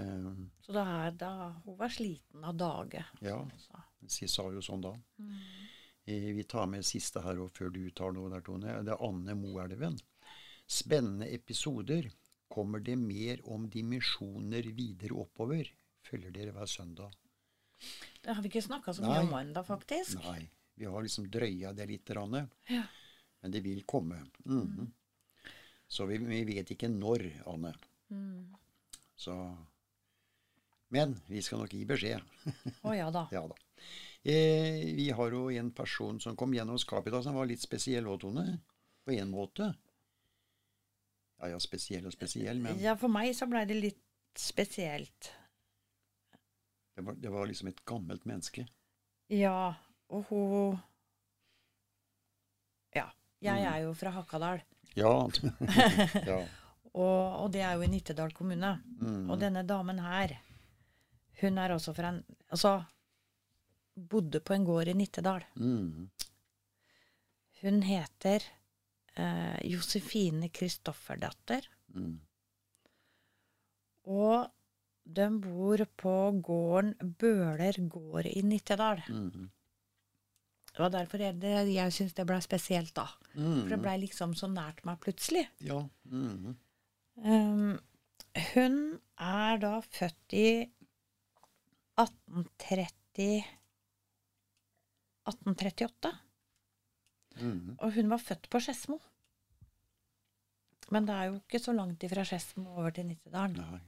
Så 0.65 0.73
da, 0.73 0.83
er, 1.07 1.11
da 1.11 1.29
Hun 1.65 1.77
var 1.77 1.89
sliten 1.89 2.43
av 2.45 2.55
dage. 2.57 3.03
Ja, 3.21 3.39
Så. 3.57 3.83
jeg 4.21 4.29
sa 4.29 4.43
jo 4.51 4.61
sånn 4.61 4.81
da. 4.81 4.93
Mm. 5.19 5.37
Vi 6.07 6.43
tar 6.43 6.65
med 6.67 6.85
siste 6.85 7.21
her 7.21 7.39
og 7.43 7.51
før 7.51 7.69
du 7.73 7.89
tar 7.91 8.11
noe 8.13 8.29
der, 8.29 8.41
Tone. 8.41 8.83
Det 8.83 8.93
er 8.93 9.03
Anne 9.03 9.33
Moelven. 9.35 9.97
Spennende 10.67 11.27
episoder. 11.33 12.09
Kommer 12.49 12.79
det 12.79 12.95
mer 12.97 13.41
om 13.51 13.65
dimensjoner 13.69 14.63
videre 14.73 15.17
oppover? 15.19 15.67
Følger 16.07 16.31
dere 16.31 16.53
hver 16.55 16.69
søndag? 16.71 17.12
Det 18.23 18.33
har 18.33 18.41
vi 18.41 18.49
ikke 18.49 18.63
snakka 18.65 18.93
så 18.95 19.03
mye 19.03 19.25
om 19.25 19.33
ennå, 19.38 19.63
faktisk. 19.67 20.17
Nei. 20.23 20.47
Vi 20.77 20.86
har 20.86 21.01
liksom 21.03 21.27
drøya 21.33 21.73
det 21.75 21.88
litt, 21.89 22.10
Ja. 22.10 22.83
men 23.41 23.51
det 23.51 23.62
vil 23.63 23.83
komme. 23.83 24.23
Mhm. 24.45 24.91
Så 25.89 26.05
vi, 26.05 26.17
vi 26.17 26.43
vet 26.43 26.69
ikke 26.71 26.89
når, 26.89 27.31
Anne. 27.47 27.73
Mm. 28.12 28.55
Så 29.15 29.33
Men 30.89 31.15
vi 31.27 31.41
skal 31.41 31.60
nok 31.60 31.69
gi 31.73 31.86
beskjed. 31.86 32.21
Å 32.83 32.93
ja 32.95 33.10
da. 33.12 33.27
Ja 33.36 33.45
da. 33.47 33.55
Eh, 34.23 34.93
vi 34.95 35.10
har 35.12 35.31
jo 35.31 35.49
en 35.51 35.71
person 35.71 36.19
som 36.19 36.36
kom 36.36 36.53
gjennom 36.53 36.77
skapet 36.79 37.07
i 37.07 37.12
dag, 37.15 37.23
som 37.23 37.36
var 37.36 37.45
litt 37.47 37.62
spesiell 37.62 38.07
òg, 38.07 38.19
Tone. 38.21 38.60
På 39.05 39.12
en 39.15 39.31
måte. 39.31 39.73
Ja 41.39 41.52
ja, 41.54 41.60
spesiell 41.62 42.06
og 42.10 42.13
spesiell, 42.15 42.60
men 42.63 42.80
Ja, 42.82 42.95
for 42.97 43.12
meg 43.13 43.34
så 43.38 43.45
blei 43.50 43.65
det 43.69 43.78
litt 43.78 44.04
spesielt. 44.38 45.32
det, 46.95 47.04
var, 47.06 47.13
det 47.13 47.30
var 47.34 47.45
liksom 47.50 47.67
et 47.69 47.84
gammelt 47.86 48.26
menneske. 48.26 48.65
Ja, 49.30 49.76
og 50.10 50.26
hun 50.32 50.78
Ja. 52.95 53.10
Jeg 53.41 53.62
er 53.69 53.84
jo 53.86 53.93
fra 53.93 54.10
Hakadal, 54.15 54.63
Ja. 54.97 55.12
ja. 56.32 56.38
og, 56.93 57.43
og 57.43 57.52
det 57.54 57.62
er 57.62 57.76
jo 57.78 57.84
i 57.86 57.88
Nittedal 57.91 58.32
kommune. 58.34 58.80
Mm. 58.97 59.30
Og 59.30 59.38
denne 59.39 59.62
damen 59.67 60.00
her, 60.02 60.34
hun 61.41 61.58
er 61.62 61.76
også 61.76 61.93
fra 61.93 62.10
en 62.15 62.23
Altså 62.50 62.80
bodde 64.10 64.39
på 64.39 64.54
en 64.56 64.65
gård 64.65 64.88
i 64.88 64.93
Nittedal. 64.93 65.43
Mm. 65.56 66.10
Hun 67.62 67.82
heter 67.84 68.43
eh, 69.17 69.58
Josefine 69.71 70.49
Kristofferdatter. 70.53 71.67
Mm. 71.95 72.15
Og 74.08 74.47
de 75.08 75.27
bor 75.43 75.84
på 75.99 76.13
gården 76.43 76.95
Bøler 77.19 77.77
gård 77.91 78.27
i 78.30 78.41
Nittedal. 78.43 79.01
Mm. 79.10 79.49
Det 80.73 80.84
var 80.84 80.91
derfor 80.93 81.17
jeg, 81.23 81.39
det, 81.41 81.53
jeg 81.73 81.93
syns 81.95 82.13
det 82.13 82.25
blei 82.30 82.39
spesielt, 82.43 82.93
da. 82.95 83.08
For 83.34 83.69
det 83.71 83.77
Mm. 83.80 83.84
blei 83.84 83.97
liksom 84.03 84.36
så 84.38 84.47
nært 84.51 84.84
meg 84.86 84.99
plutselig. 85.01 85.47
Ja. 85.65 85.80
Mm. 86.06 86.56
Um, 87.17 87.80
hun 88.53 88.75
er 89.17 89.58
da 89.63 89.80
født 89.82 90.34
i 90.38 90.49
1830 91.97 93.43
1838. 95.27 96.12
Mm. 97.41 97.76
Og 97.80 97.93
hun 97.95 98.10
var 98.10 98.17
født 98.23 98.50
på 98.50 98.60
Skedsmo. 98.63 98.97
Men 100.91 101.06
det 101.06 101.15
er 101.19 101.26
jo 101.30 101.36
ikke 101.41 101.60
så 101.60 101.73
langt 101.76 102.04
ifra 102.08 102.23
Skedsmo 102.26 102.69
over 102.80 102.91
til 102.95 103.06
Nittedalen. 103.10 103.58
Nei. 103.60 103.80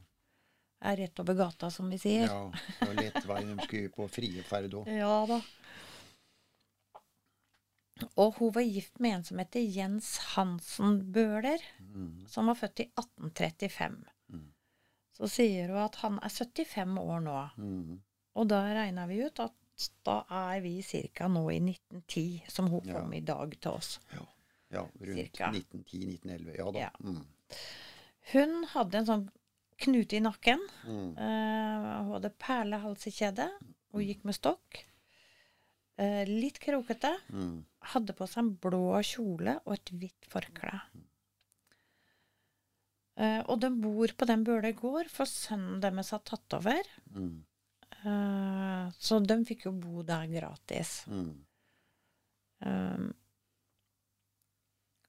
Det 0.79 0.87
er 0.93 0.97
rett 1.01 1.19
over 1.19 1.35
gata, 1.35 1.69
som 1.71 1.89
vi 1.91 1.97
sier. 1.99 2.25
Ja, 2.27 2.39
og 2.87 2.93
lett 2.95 3.25
vei 3.27 3.41
de 3.43 3.55
skulle 3.65 3.89
på 3.91 4.05
frie 4.11 4.43
ferd 4.47 4.75
òg. 4.79 4.87
Ja 4.91 5.25
da. 5.27 5.39
Og 8.15 8.37
hun 8.39 8.53
var 8.55 8.63
gift 8.63 8.99
med 9.03 9.17
en 9.17 9.25
som 9.27 9.39
heter 9.41 9.59
Jens 9.75 10.13
Hansen 10.35 11.01
Bøhler, 11.11 11.59
Mm. 11.79 12.27
som 12.27 12.47
var 12.47 12.55
født 12.55 12.79
i 12.79 12.85
1835. 12.95 14.05
Mm. 14.31 14.45
Så 15.17 15.27
sier 15.27 15.67
hun 15.67 15.81
at 15.83 15.95
han 15.95 16.19
er 16.23 16.29
75 16.29 16.97
år 16.97 17.19
nå. 17.25 17.49
Mm. 17.57 17.99
Og 18.35 18.47
da 18.47 18.61
regna 18.73 19.05
vi 19.07 19.19
ut 19.25 19.39
at 19.39 19.53
da 20.07 20.21
er 20.27 20.59
vi 20.63 20.75
ca. 20.83 21.27
nå 21.31 21.45
i 21.53 21.59
1910, 21.61 22.43
som 22.51 22.67
hun 22.71 22.85
kom 22.87 23.13
i 23.15 23.23
dag 23.25 23.55
til 23.61 23.71
oss. 23.71 23.99
Ja. 24.11 24.25
ja, 24.75 24.85
rundt 24.99 25.39
1910-1911. 25.39 26.55
Ja 26.57 26.71
da. 26.71 26.85
Ja. 26.87 26.91
Mm. 26.99 27.21
Hun 28.33 28.55
hadde 28.73 28.99
en 28.99 29.09
sånn 29.09 29.25
knute 29.79 30.19
i 30.19 30.23
nakken. 30.23 30.61
Mm. 30.85 31.11
Uh, 31.15 31.89
hun 32.03 32.13
hadde 32.17 32.35
perlehalsekjede. 32.43 33.49
Hun 33.93 34.05
gikk 34.05 34.25
med 34.27 34.37
stokk. 34.37 34.81
Uh, 35.99 36.23
litt 36.27 36.59
krokete. 36.63 37.15
Mm. 37.33 37.61
Hadde 37.93 38.15
på 38.17 38.27
seg 38.29 38.43
en 38.43 38.55
blå 38.61 38.99
kjole 39.07 39.59
og 39.65 39.77
et 39.77 39.93
hvitt 39.95 40.29
forkle. 40.31 40.81
Uh, 43.19 43.41
og 43.51 43.59
de 43.63 43.71
bor 43.75 44.11
på 44.15 44.27
den 44.29 44.45
Bøhler 44.47 44.75
gård, 44.77 45.09
for 45.11 45.27
sønnen 45.27 45.81
deres 45.83 46.13
har 46.15 46.23
tatt 46.27 46.55
over. 46.55 46.87
Mm. 47.15 47.39
Eh, 48.05 48.89
så 48.95 49.19
de 49.19 49.39
fikk 49.47 49.65
jo 49.67 49.75
bo 49.75 50.03
der 50.07 50.27
gratis. 50.31 51.03
Mm. 51.11 51.31
Um, 52.59 53.07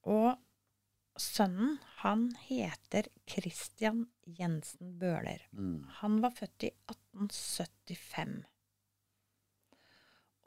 og 0.07 1.19
sønnen, 1.19 1.79
han 2.03 2.29
heter 2.47 3.11
Christian 3.29 4.07
Jensen 4.39 4.95
Bøhler. 4.99 5.43
Mm. 5.53 5.85
Han 6.01 6.21
var 6.23 6.35
født 6.35 6.69
i 6.69 6.73
1875. 6.91 8.39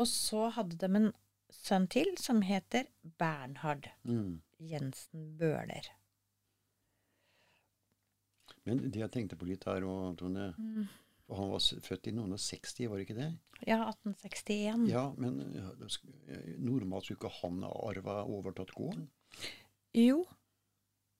Og 0.01 0.09
så 0.09 0.47
hadde 0.55 0.79
de 0.81 0.89
en 0.89 1.11
sønn 1.53 1.85
til 1.91 2.15
som 2.17 2.41
heter 2.41 2.89
Bernhard 3.19 3.91
Mm. 4.03 4.41
Jensen 4.59 5.37
Bøhler. 5.37 5.91
Men 8.63 8.79
det 8.91 8.99
jeg 9.01 9.11
tenkte 9.11 9.35
på 9.35 9.45
litt 9.45 9.65
her, 9.67 9.83
òg, 9.83 10.17
Tone 10.17 10.53
for 11.27 11.35
Han 11.39 11.51
var 11.53 11.59
født 11.87 12.07
i 12.07 12.11
noen 12.11 12.33
og 12.35 12.39
60, 12.39 12.87
var 12.89 12.97
det 12.99 13.05
ikke 13.07 13.19
det? 13.19 13.29
Ja, 13.67 13.77
1861. 13.89 14.87
Ja, 14.91 15.03
men 15.17 15.37
normalt 16.59 17.05
skulle 17.07 17.19
ikke 17.21 17.37
han 17.41 17.61
ha 17.63 17.71
arva 17.89 18.17
overtatt 18.27 18.73
gården? 18.75 19.07
Jo, 19.95 20.25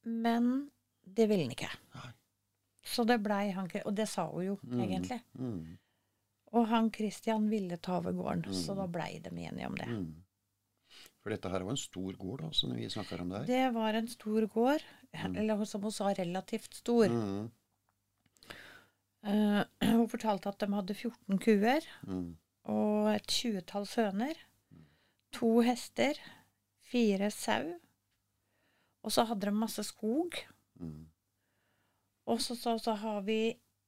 men 0.03 0.69
det 1.05 1.29
ville 1.29 1.45
han 1.47 1.55
ikke. 1.55 1.71
Nei. 1.95 2.11
Så 2.83 3.05
det 3.07 3.21
blei 3.23 3.45
han 3.55 3.69
Og 3.85 3.95
det 3.95 4.09
sa 4.11 4.25
hun 4.27 4.43
jo, 4.45 4.57
Mm. 4.63 4.79
egentlig. 4.83 5.21
Mm. 5.39 5.77
Og 6.53 6.67
han 6.67 6.91
Christian 6.91 7.49
ville 7.49 7.77
ta 7.77 7.97
over 7.97 8.11
gården, 8.11 8.53
så 8.53 8.75
da 8.75 8.85
blei 8.87 9.19
de 9.23 9.29
enige 9.29 9.67
om 9.67 9.75
det. 9.75 9.87
Mm. 9.87 10.23
For 11.23 11.29
dette 11.31 11.49
her 11.49 11.63
var 11.63 11.71
en 11.71 11.77
stor 11.77 12.13
gård, 12.13 12.41
da, 12.41 12.49
som 12.51 12.73
vi 12.75 12.89
snakker 12.89 13.21
om 13.21 13.29
det 13.29 13.37
her. 13.39 13.45
Det 13.45 13.73
var 13.73 13.93
en 13.93 14.07
stor 14.07 14.45
gård, 14.47 14.83
eller 15.13 15.65
som 15.65 15.81
hun 15.81 15.91
sa, 15.91 16.11
relativt 16.13 16.73
stor. 16.73 17.07
Mm. 17.07 17.49
Eh, 19.23 19.63
hun 19.93 20.07
fortalte 20.11 20.49
at 20.51 20.59
de 20.63 20.67
hadde 20.73 20.95
14 20.97 21.39
kuer 21.39 21.85
Mm. 22.07 22.35
og 22.71 23.09
et 23.13 23.27
tjuetall 23.27 23.85
søner. 23.87 24.35
To 25.33 25.59
hester, 25.65 26.19
fire 26.91 27.29
sau. 27.33 27.73
Og 29.03 29.11
så 29.11 29.25
hadde 29.27 29.47
de 29.49 29.51
masse 29.55 29.83
skog. 29.83 30.35
Mm. 30.79 31.07
Og 32.31 32.39
så, 32.41 32.55
så, 32.55 32.77
så 32.79 32.93
har 33.01 33.21
vi 33.25 33.39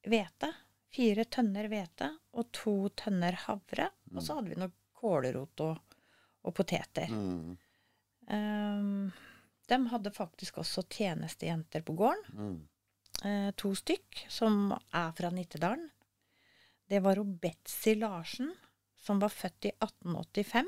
hvete. 0.08 0.50
Fire 0.96 1.24
tønner 1.32 1.68
hvete 1.72 2.10
og 2.34 2.50
to 2.56 2.74
tønner 3.00 3.38
havre. 3.46 3.90
Og 4.16 4.24
så 4.24 4.36
hadde 4.40 4.52
vi 4.54 4.60
noe 4.60 4.72
kålrot 4.96 5.62
og, 5.64 5.96
og 6.44 6.54
poteter. 6.58 7.12
Mm. 7.12 7.56
Um, 8.26 9.12
de 9.70 9.78
hadde 9.92 10.12
faktisk 10.14 10.58
også 10.62 10.84
tjenestejenter 10.90 11.84
på 11.86 11.94
gården. 12.00 12.66
Eh, 13.24 13.52
to 13.56 13.72
stykk 13.76 14.26
som 14.30 14.74
er 14.92 15.12
fra 15.18 15.32
Nittedalen. 15.32 15.90
Det 16.88 17.00
var 17.02 17.18
hun 17.18 17.38
Betzy 17.42 17.96
Larsen, 17.96 18.52
som 18.98 19.20
var 19.20 19.30
født 19.34 19.66
i 19.66 19.72
1885. 19.80 20.68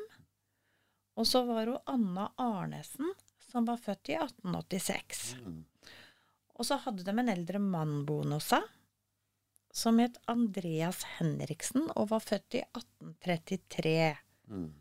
Og 1.17 1.27
så 1.27 1.43
var 1.45 1.67
hun 1.67 1.83
Anna 1.85 2.31
Arnesen, 2.37 3.13
som 3.51 3.65
var 3.65 3.77
født 3.77 4.09
i 4.09 4.17
1886. 4.17 5.35
Mm. 5.45 5.61
Og 6.57 6.65
så 6.65 6.79
hadde 6.81 7.05
de 7.05 7.13
en 7.13 7.29
eldre 7.29 7.61
mann 7.61 8.01
boende 8.05 8.39
hos 8.39 8.49
seg, 8.53 8.65
som 9.73 9.99
het 10.01 10.17
Andreas 10.25 11.03
Henriksen, 11.19 11.85
og 11.93 12.09
var 12.13 12.23
født 12.25 12.57
i 12.57 12.63
1833. 12.65 13.97
Mm. 14.49 14.71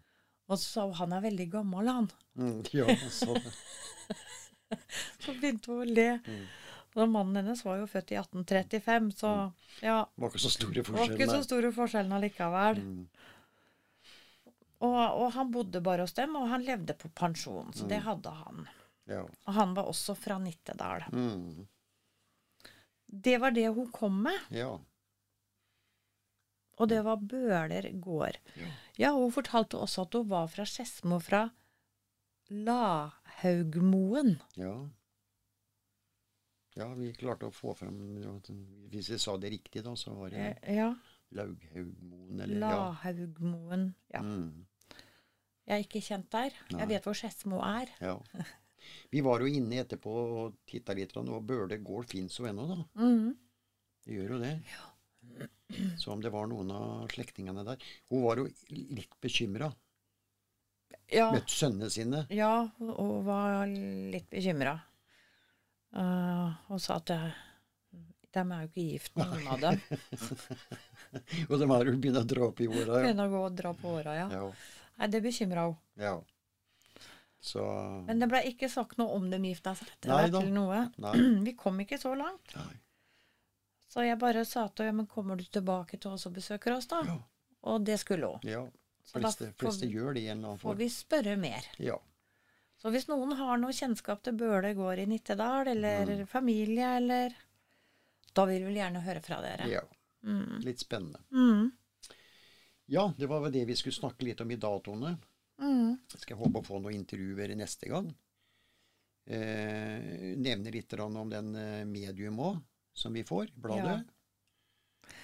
Og 0.47 0.61
så 0.63 0.87
han 1.01 1.13
er 1.13 1.25
veldig 1.27 1.49
gammel, 1.53 1.91
han. 1.91 2.09
Mm. 2.39 2.63
Ja, 2.73 2.87
så, 3.13 3.37
Så 5.23 5.35
begynte 5.37 5.73
hun 5.73 5.83
å 5.85 5.91
le. 5.91 6.09
Mm. 6.25 6.47
Og 6.97 7.11
mannen 7.13 7.37
hennes 7.43 7.61
var 7.65 7.77
jo 7.83 7.87
født 7.91 8.15
i 8.15 8.17
1835, 8.17 9.11
så 9.21 9.31
ja. 9.85 9.99
det 10.09 10.23
var 10.23 10.31
ikke 10.33 10.45
så 10.47 10.53
store 10.55 10.75
Det 10.81 10.95
var 10.95 11.13
ikke 11.13 11.29
så 11.29 11.43
store 11.45 11.73
forskjellene 11.77 12.17
allikevel. 12.17 12.81
Mm. 12.81 13.03
Og, 14.87 14.97
og 14.97 15.31
han 15.37 15.53
bodde 15.53 15.83
bare 15.85 16.05
hos 16.05 16.17
dem, 16.17 16.37
og 16.41 16.49
han 16.53 16.65
levde 16.65 16.97
på 16.97 17.11
pensjon, 17.17 17.73
så 17.77 17.89
det 17.89 18.03
hadde 18.05 18.33
han. 18.41 18.67
Ja. 19.09 19.23
Og 19.25 19.57
han 19.57 19.73
var 19.77 19.89
også 19.93 20.17
fra 20.19 20.39
Nittedal. 20.41 21.07
Mm. 21.13 21.67
Det 23.07 23.37
var 23.41 23.55
det 23.57 23.69
hun 23.77 23.93
kom 23.95 24.19
med, 24.27 24.39
ja. 24.51 24.73
og 26.77 26.89
det 26.91 27.05
var 27.07 27.23
Bøler 27.23 27.87
gård. 28.03 28.41
Ja. 28.59 28.73
Ja, 28.99 29.13
hun 29.15 29.33
fortalte 29.33 29.79
også 29.79 30.09
at 30.09 30.17
hun 30.17 30.29
var 30.33 30.49
fra 30.53 30.65
Skedsmo, 30.69 31.21
fra 31.23 31.47
Lahaugmoen. 32.51 34.37
Ja. 34.57 34.75
Ja, 36.77 36.91
vi 36.95 37.13
klarte 37.17 37.47
å 37.49 37.53
få 37.55 37.73
frem 37.77 37.97
Hvis 38.93 39.09
vi 39.11 39.19
sa 39.19 39.37
det 39.41 39.51
riktig, 39.55 39.83
da, 39.87 39.95
så 39.97 40.13
var 40.15 40.31
det 40.35 40.57
Eh, 40.63 40.75
Ja, 40.77 40.91
Laughaugmoen, 41.33 42.41
eller 42.41 42.61
Lahaugmoen. 42.61 43.95
ja. 44.13 44.21
Ja. 44.21 44.23
Mm. 44.23 44.67
Jeg 45.67 45.75
er 45.81 45.83
ikke 45.85 46.03
kjent 46.05 46.29
der. 46.31 46.53
Nei. 46.71 46.79
Jeg 46.81 46.89
vet 46.89 47.05
hvor 47.09 47.15
Skedsmo 47.19 47.59
er. 47.65 47.89
ja. 48.01 48.19
Vi 49.11 49.21
var 49.21 49.41
jo 49.43 49.47
inne 49.51 49.81
etterpå 49.83 50.13
og 50.15 50.59
titta 50.65 50.95
litt, 50.95 51.17
og 51.17 51.43
Bøle 51.45 51.79
gård 51.83 52.07
fins 52.07 52.37
jo 52.39 52.45
ennå, 52.47 52.69
da. 52.69 52.77
Mm. 53.03 53.33
Det 54.07 54.15
gjør 54.15 54.29
jo 54.37 54.39
det. 54.39 54.53
Så 55.99 56.13
om 56.13 56.21
det 56.23 56.31
var 56.31 56.47
noen 56.47 56.71
av 56.71 57.09
slektningene 57.11 57.65
der 57.67 57.83
Hun 58.13 58.23
var 58.23 58.37
jo 58.39 58.45
litt 58.71 59.17
bekymra. 59.21 59.73
Ja, 61.11 61.33
Møtt 61.35 61.51
sønnene 61.51 61.91
sine. 61.91 62.27
ja, 62.31 62.69
hun 62.79 63.25
var 63.27 63.67
litt 63.67 64.31
bekymra. 64.31 64.77
Hun 65.97 66.81
sa 66.83 66.99
at 67.01 67.13
jeg, 67.15 67.35
de 68.37 68.43
er 68.43 68.63
jo 68.65 68.69
ikke 68.69 68.87
gift, 68.93 69.13
noen 69.17 69.47
av 69.49 69.61
dem. 69.63 69.83
Og 71.49 71.59
de 71.61 71.69
har 71.71 71.89
jo 71.89 71.97
begynt 71.97 72.21
å 72.21 72.25
dra 72.29 72.49
opp 72.51 72.61
i 72.61 72.69
åra. 72.69 72.99
Ja. 73.01 73.03
Begynner 73.07 73.29
å 73.31 73.33
gå 73.33 73.43
og 73.49 73.55
dra 73.57 73.73
på 73.77 73.93
åra, 73.97 74.17
ja. 74.19 74.27
Ja. 74.33 74.49
Nei, 74.97 75.09
det 75.13 75.21
bekymra 75.25 75.69
hun. 75.71 75.79
ja. 76.01 76.17
Så 77.47 77.63
Men 78.09 78.19
det 78.19 78.27
ble 78.27 78.41
ikke 78.49 78.67
sagt 78.73 78.97
noe 78.99 79.13
om 79.15 79.29
de 79.31 79.39
gifta 79.39 79.77
seg 79.79 80.09
eller 80.09 80.49
noe. 80.51 80.81
Vi 81.47 81.53
kom 81.55 81.79
ikke 81.85 81.99
så 82.01 82.15
langt. 82.19 82.57
Nei. 82.57 82.73
Så 83.87 84.03
jeg 84.03 84.19
bare 84.19 84.43
sa 84.49 84.65
til 84.67 84.89
henne, 84.89 84.97
ja, 84.97 84.97
men 84.99 85.07
kommer 85.07 85.39
du 85.39 85.45
tilbake 85.45 85.97
til 86.03 86.17
oss 86.17 86.27
og 86.27 86.35
besøker 86.37 86.75
oss, 86.75 86.89
da? 86.91 87.05
Ja. 87.07 87.15
Og 87.71 87.85
det 87.87 88.01
skulle 88.03 88.33
hun. 88.33 88.43
Ja. 88.51 88.65
Så 89.07 89.21
da 89.21 89.29
Fleste, 89.29 89.53
får, 89.53 89.61
fleste 89.63 89.87
gjør 89.93 90.17
det 90.17 90.25
i 90.25 90.27
en 90.33 90.41
eller 90.41 90.57
annen 90.57 90.63
får 90.65 90.75
vi 90.81 90.89
spørre 90.91 91.37
mer. 91.39 91.69
Ja. 91.79 92.01
Så 92.87 92.91
hvis 92.95 93.09
noen 93.11 93.33
har 93.35 93.59
noe 93.59 93.75
kjennskap 93.75 94.21
til 94.23 94.37
Bøle 94.39 94.71
gård 94.79 95.01
i 95.03 95.07
Nittedal, 95.11 95.67
eller 95.73 96.07
Mm. 96.07 96.27
familie, 96.31 96.97
eller 97.01 97.35
Da 98.37 98.45
vil 98.45 98.63
vi 98.67 98.75
gjerne 98.75 99.01
høre 99.03 99.21
fra 99.25 99.41
dere. 99.41 99.67
ja. 99.69 99.81
Mm. 100.23 100.61
Litt 100.63 100.79
spennende. 100.79 101.19
Mm. 101.33 101.73
Ja, 102.87 103.13
det 103.19 103.27
var 103.27 103.41
vel 103.41 103.53
det 103.53 103.65
vi 103.67 103.75
skulle 103.75 103.95
snakke 103.95 104.23
litt 104.25 104.41
om 104.41 104.51
i 104.51 104.57
datoene. 104.57 105.19
Mm. 105.59 105.99
Jeg 106.13 106.21
skal 106.21 106.37
håpe 106.37 106.61
å 106.61 106.65
få 106.67 106.81
noen 106.83 106.95
intervjuer 106.95 107.57
neste 107.57 107.89
gang. 107.89 108.15
Eh, 109.27 110.37
nevne 110.37 110.71
litt 110.71 110.93
om 111.01 111.31
den 111.31 111.57
eh, 111.57 111.85
medium 111.85 112.37
òg, 112.39 112.61
som 112.95 113.13
vi 113.13 113.25
får, 113.25 113.49
bladet. 113.57 114.05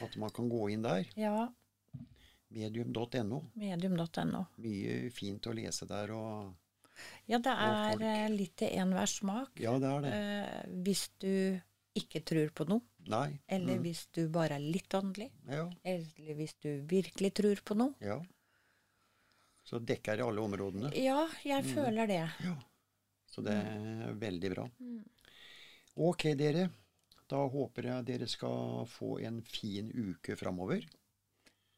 At 0.01 0.16
man 0.16 0.31
kan 0.31 0.48
gå 0.48 0.70
inn 0.72 0.83
der. 0.83 1.05
Ja, 1.14 1.53
Medium.no. 2.48 3.44
medium.no. 3.55 4.46
Mye 4.59 5.11
fint 5.11 5.46
å 5.46 5.55
lese 5.55 5.87
der 5.87 6.11
og 6.12 6.55
Ja, 7.28 7.38
det 7.38 7.52
er 7.52 8.02
eh, 8.02 8.28
litt 8.31 8.57
til 8.57 8.68
enhver 8.78 9.07
smak. 9.09 9.50
Ja, 9.61 9.78
det 9.78 9.88
er 9.90 10.00
det. 10.05 10.12
Eh, 10.12 10.70
hvis 10.85 11.09
du 11.18 11.61
ikke 11.96 12.22
tror 12.24 12.48
på 12.55 12.66
noe, 12.68 12.83
Nei. 13.07 13.38
eller 13.48 13.76
Mm. 13.76 13.83
hvis 13.83 14.07
du 14.12 14.28
bare 14.28 14.55
er 14.57 14.61
litt 14.61 14.88
åndelig, 14.94 15.31
Ja. 15.48 15.68
eller 15.85 16.35
hvis 16.35 16.55
du 16.61 16.83
virkelig 16.87 17.33
tror 17.35 17.57
på 17.64 17.76
noe. 17.76 17.94
ja. 18.00 18.20
Så 19.64 19.78
dekker 19.78 20.16
det 20.16 20.24
alle 20.26 20.40
områdene. 20.42 20.90
Ja, 20.98 21.28
jeg 21.44 21.64
føler 21.64 22.07
det. 22.09 22.28
Ja. 22.44 22.57
Så 23.31 23.42
det 23.44 23.52
er 23.55 24.12
veldig 24.18 24.50
bra. 24.55 24.64
Mm. 24.81 25.05
Ok, 25.96 26.24
dere. 26.37 26.68
Da 27.28 27.37
håper 27.48 27.83
jeg 27.85 28.05
dere 28.05 28.26
skal 28.28 28.85
få 28.90 29.20
en 29.24 29.40
fin 29.42 29.88
uke 29.94 30.35
framover. 30.37 30.83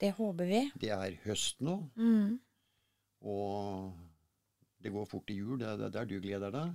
Det 0.01 0.15
håper 0.17 0.47
vi. 0.49 0.63
Det 0.81 0.91
er 0.91 1.19
høst 1.27 1.61
nå, 1.61 1.91
Mm. 1.95 2.41
og 3.21 3.93
det 4.85 4.93
går 4.93 5.07
fort 5.09 5.31
i 5.33 5.39
jul. 5.39 5.57
Det 5.61 5.71
er 5.73 5.93
der 5.95 6.09
du 6.09 6.19
gleder 6.21 6.53
deg. 6.53 6.75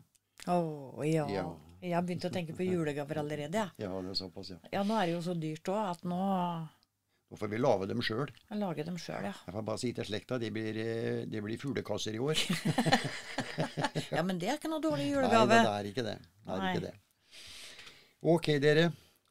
Å 0.50 1.06
ja. 1.06 1.28
Ja. 1.30 1.46
Jeg 1.80 1.94
har 1.96 2.04
begynt 2.04 2.26
å 2.28 2.32
tenke 2.34 2.56
på 2.58 2.66
julegaver 2.66 3.22
allerede. 3.22 3.62
Ja. 3.62 3.70
Ja, 3.80 4.02
det 4.04 4.12
er 4.12 4.18
såpass, 4.20 4.50
ja. 4.52 4.60
ja, 4.74 4.84
nå 4.84 4.98
er 5.00 5.08
det 5.08 5.16
jo 5.16 5.24
så 5.30 5.36
dyrt 5.38 5.72
òg 5.72 5.94
at 5.94 6.06
nå 6.08 6.20
Nå 7.30 7.38
får 7.38 7.52
vi 7.52 7.60
lage 7.62 7.86
dem 7.86 8.00
sjøl. 8.02 8.32
jeg 8.50 8.58
lager 8.58 8.88
dem 8.88 8.96
sjøl, 8.98 9.28
ja. 9.28 9.36
Jeg 9.46 9.54
får 9.54 9.66
bare 9.68 9.78
si 9.78 9.92
til 9.94 10.08
slekta 10.08 10.40
det 10.42 10.48
blir, 10.50 10.80
eh, 10.82 11.20
det 11.30 11.44
blir 11.46 11.60
fuglekasser 11.62 12.18
i 12.18 12.22
år. 12.26 12.42
Ja, 14.16 14.24
men 14.26 14.40
det 14.42 14.50
er 14.50 14.58
ikke 14.58 14.72
noe 14.72 14.82
dårlig 14.82 15.06
Nei, 15.06 15.12
julegave. 15.14 15.60
det 15.60 15.74
er 15.76 15.90
ikke 15.92 16.06
det. 16.08 16.16
det, 16.24 16.56
er 16.56 16.64
ikke 16.72 16.86
det. 16.88 16.94
Ok, 18.34 18.50
dere. 18.64 18.88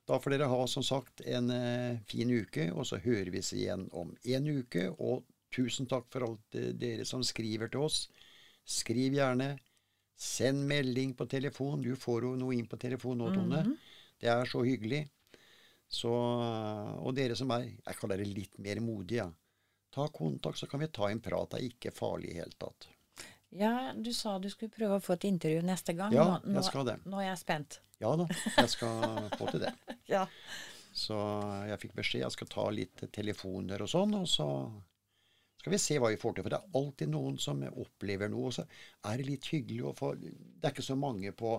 Da 0.08 0.20
får 0.22 0.36
dere 0.36 0.48
ha 0.52 0.60
som 0.70 0.84
sagt 0.86 1.24
en 1.26 1.50
eh, 1.52 1.98
fin 2.08 2.30
uke, 2.30 2.68
og 2.70 2.86
så 2.86 3.00
hører 3.02 3.32
vi 3.34 3.42
oss 3.42 3.50
igjen 3.56 3.88
om 3.90 4.14
en 4.22 4.46
uke. 4.60 4.86
Og 5.02 5.26
tusen 5.54 5.88
takk 5.90 6.06
for 6.12 6.28
alt 6.28 6.56
eh, 6.60 6.70
dere 6.78 7.04
som 7.08 7.24
skriver 7.26 7.72
til 7.72 7.88
oss. 7.88 8.04
Skriv 8.68 9.16
gjerne. 9.16 9.52
Send 10.18 10.66
melding 10.68 11.14
på 11.16 11.26
telefon. 11.30 11.82
Du 11.82 11.94
får 11.96 12.26
jo 12.26 12.34
noe 12.36 12.56
inn 12.56 12.66
på 12.68 12.76
telefon 12.80 13.20
nå, 13.22 13.30
Tone. 13.34 13.62
Mhm. 13.64 13.76
Det 14.18 14.28
er 14.32 14.48
så 14.50 14.64
hyggelig. 14.66 15.04
Så, 15.88 16.10
og 16.12 17.14
dere 17.16 17.36
som 17.38 17.52
er 17.54 17.68
jeg 17.70 17.96
kaller 17.96 18.20
det 18.20 18.26
litt 18.28 18.58
mer 18.60 18.80
modige, 18.84 19.24
ja. 19.24 19.28
ta 19.94 20.04
kontakt, 20.12 20.58
så 20.60 20.66
kan 20.68 20.82
vi 20.82 20.88
ta 20.92 21.08
en 21.08 21.20
prat. 21.24 21.54
Det 21.54 21.60
er 21.60 21.68
ikke 21.70 21.94
farlig 21.96 22.32
i 22.32 22.34
det 22.34 22.42
hele 22.42 22.58
tatt. 22.60 22.88
Ja, 23.56 23.92
du 23.96 24.10
sa 24.12 24.34
du 24.38 24.50
skulle 24.52 24.74
prøve 24.74 24.98
å 24.98 25.00
få 25.00 25.14
et 25.16 25.24
intervju 25.24 25.62
neste 25.64 25.94
gang. 25.96 26.12
Ja, 26.12 26.26
nå, 26.44 26.58
jeg 26.58 26.66
skal 26.66 26.84
det. 26.90 26.98
nå 27.08 27.22
er 27.22 27.30
jeg 27.30 27.40
spent. 27.40 27.78
Ja 28.02 28.10
da, 28.20 28.26
jeg 28.58 28.68
skal 28.74 29.30
få 29.38 29.48
til 29.54 29.64
det. 29.64 29.72
Ja. 30.08 30.26
Så 30.98 31.16
jeg 31.68 31.78
fikk 31.82 31.96
beskjed 31.98 32.22
jeg 32.24 32.34
skal 32.34 32.48
ta 32.50 32.62
litt 32.74 33.02
telefoner 33.14 33.82
og 33.84 33.90
sånn, 33.92 34.14
og 34.18 34.28
så 34.28 34.46
skal 35.68 35.76
vi 35.76 35.82
se 35.84 35.98
hva 36.00 36.12
vi 36.12 36.20
får 36.20 36.36
til. 36.36 36.46
For 36.46 36.54
det 36.54 36.58
er 36.58 36.78
alltid 36.80 37.10
noen 37.12 37.38
som 37.42 37.64
opplever 37.68 38.30
noe, 38.32 38.50
og 38.50 38.56
så 38.56 38.64
er 39.08 39.20
det 39.20 39.28
litt 39.28 39.48
hyggelig 39.52 39.84
å 39.84 39.96
få 39.96 40.14
Det 40.18 40.64
er 40.64 40.74
ikke 40.74 40.86
så 40.86 40.98
mange 40.98 41.32
på 41.36 41.58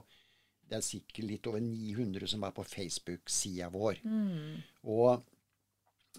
Det 0.70 0.78
er 0.78 0.86
sikkert 0.86 1.26
litt 1.26 1.50
over 1.50 1.62
900 1.66 2.30
som 2.30 2.44
er 2.46 2.54
på 2.54 2.66
Facebook-sida 2.68 3.72
vår. 3.74 4.04
Mm. 4.06 4.60
Og, 4.94 5.24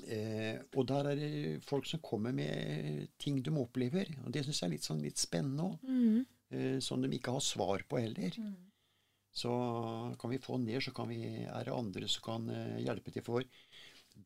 eh, 0.02 0.56
og 0.74 0.88
der 0.90 1.10
er 1.12 1.20
det 1.20 1.60
folk 1.62 1.86
som 1.86 2.02
kommer 2.02 2.34
med 2.34 3.12
ting 3.22 3.38
de 3.46 3.54
opplever. 3.54 4.10
Og 4.24 4.34
det 4.34 4.42
syns 4.42 4.62
jeg 4.62 4.66
er 4.66 4.74
litt, 4.74 4.88
sånn, 4.88 5.04
litt 5.06 5.22
spennende 5.22 5.68
òg. 5.68 5.86
Mm. 5.86 6.24
Eh, 6.50 6.78
som 6.82 6.98
de 6.98 7.12
ikke 7.14 7.36
har 7.36 7.46
svar 7.46 7.86
på 7.86 8.02
heller. 8.02 8.34
Mm. 8.42 8.56
Så 9.30 9.52
kan 10.18 10.34
vi 10.34 10.42
få 10.42 10.58
ned, 10.58 10.82
så 10.82 10.90
kan 10.90 11.06
vi, 11.12 11.22
er 11.46 11.68
det 11.68 11.76
andre 11.76 12.10
som 12.10 12.26
kan 12.26 12.50
eh, 12.50 12.80
hjelpe 12.82 13.14
til. 13.14 13.22
For 13.22 13.46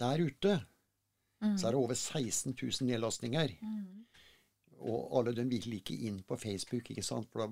der 0.00 0.24
ute 0.24 0.56
Mm. 1.42 1.56
så 1.58 1.68
er 1.68 1.74
det 1.74 1.80
over 1.80 1.94
16 1.94 2.54
000 2.54 2.88
nedlastninger. 2.88 3.56
Mm. 3.60 4.04
Og 4.84 5.16
alle 5.18 5.34
de 5.36 5.44
vil 5.48 5.78
ikke 5.78 5.96
inn 6.08 6.20
på 6.26 6.36
Facebook, 6.40 6.90
ikke 6.90 7.04
sant? 7.04 7.28
For 7.32 7.44
da, 7.44 7.48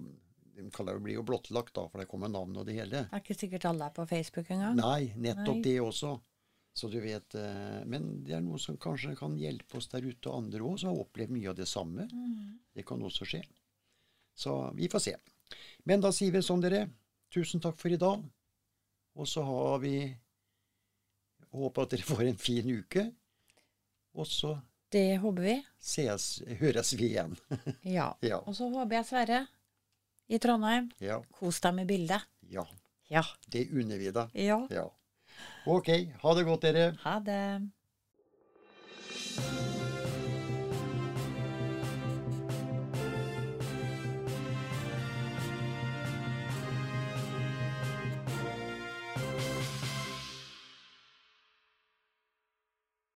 de 0.56 0.68
kaller 0.74 0.98
det 0.98 1.04
blir 1.06 1.18
jo 1.18 1.24
blottlagt, 1.26 1.74
da, 1.76 1.86
for 1.88 2.02
det 2.02 2.08
kommer 2.10 2.30
navn 2.32 2.56
og 2.60 2.66
det 2.68 2.76
hele. 2.76 3.06
Det 3.08 3.18
er 3.18 3.24
ikke 3.24 3.38
sikkert 3.38 3.68
alle 3.70 3.88
er 3.88 3.96
på 3.96 4.06
Facebook 4.08 4.50
engang. 4.52 4.76
Nei, 4.78 5.12
nettopp 5.16 5.58
Nei. 5.58 5.64
det 5.66 5.78
også. 5.80 6.12
Så 6.72 6.88
du 6.88 6.98
vet, 7.04 7.34
eh, 7.36 7.84
Men 7.84 8.24
det 8.24 8.36
er 8.36 8.40
noe 8.40 8.58
som 8.58 8.78
kanskje 8.80 9.16
kan 9.16 9.36
hjelpe 9.36 9.76
oss 9.76 9.90
der 9.92 10.06
ute, 10.06 10.30
og 10.30 10.38
andre 10.38 10.60
òg, 10.64 10.78
som 10.80 10.92
har 10.92 11.02
opplevd 11.04 11.34
mye 11.34 11.50
av 11.50 11.56
det 11.58 11.68
samme. 11.68 12.08
Mm. 12.08 12.58
Det 12.72 12.86
kan 12.88 13.02
også 13.02 13.28
skje. 13.28 13.42
Så 14.34 14.54
vi 14.76 14.88
får 14.88 15.04
se. 15.04 15.16
Men 15.84 16.00
da 16.00 16.12
sier 16.12 16.32
vi 16.32 16.40
sånn, 16.40 16.62
dere, 16.64 16.86
tusen 17.32 17.60
takk 17.60 17.76
for 17.76 17.92
i 17.92 18.00
dag. 18.00 18.24
Og 19.16 19.28
så 19.28 19.44
har 19.44 19.80
vi 19.84 19.96
Håper 21.52 21.84
at 21.84 21.90
dere 21.92 22.06
får 22.08 22.22
en 22.24 22.38
fin 22.40 22.64
uke. 22.64 23.02
Og 24.14 24.26
så 24.26 24.58
Det 24.92 25.18
håper 25.22 25.42
vi. 25.42 25.54
ses, 25.80 26.42
høres 26.60 26.92
vi 26.98 27.08
igjen. 27.14 27.36
Ja. 27.84 28.12
Ja. 28.22 28.38
Og 28.46 28.54
så 28.54 28.68
håper 28.68 28.96
jeg, 28.98 29.06
Sverre, 29.08 29.46
i 30.28 30.38
Trondheim, 30.38 30.90
Ja. 31.00 31.20
kos 31.32 31.60
deg 31.60 31.74
med 31.74 31.86
bildet. 31.88 32.22
ja. 32.50 32.64
Ja. 33.12 33.22
Det 33.52 33.66
unner 33.72 33.98
vi 33.98 34.10
deg. 34.10 34.30
Ja. 34.34 34.66
Ja. 34.70 34.86
Ok. 35.66 35.88
Ha 36.22 36.34
det 36.34 36.44
godt, 36.46 36.62
dere. 36.62 36.96
Ha 37.02 37.18
det. 37.20 37.42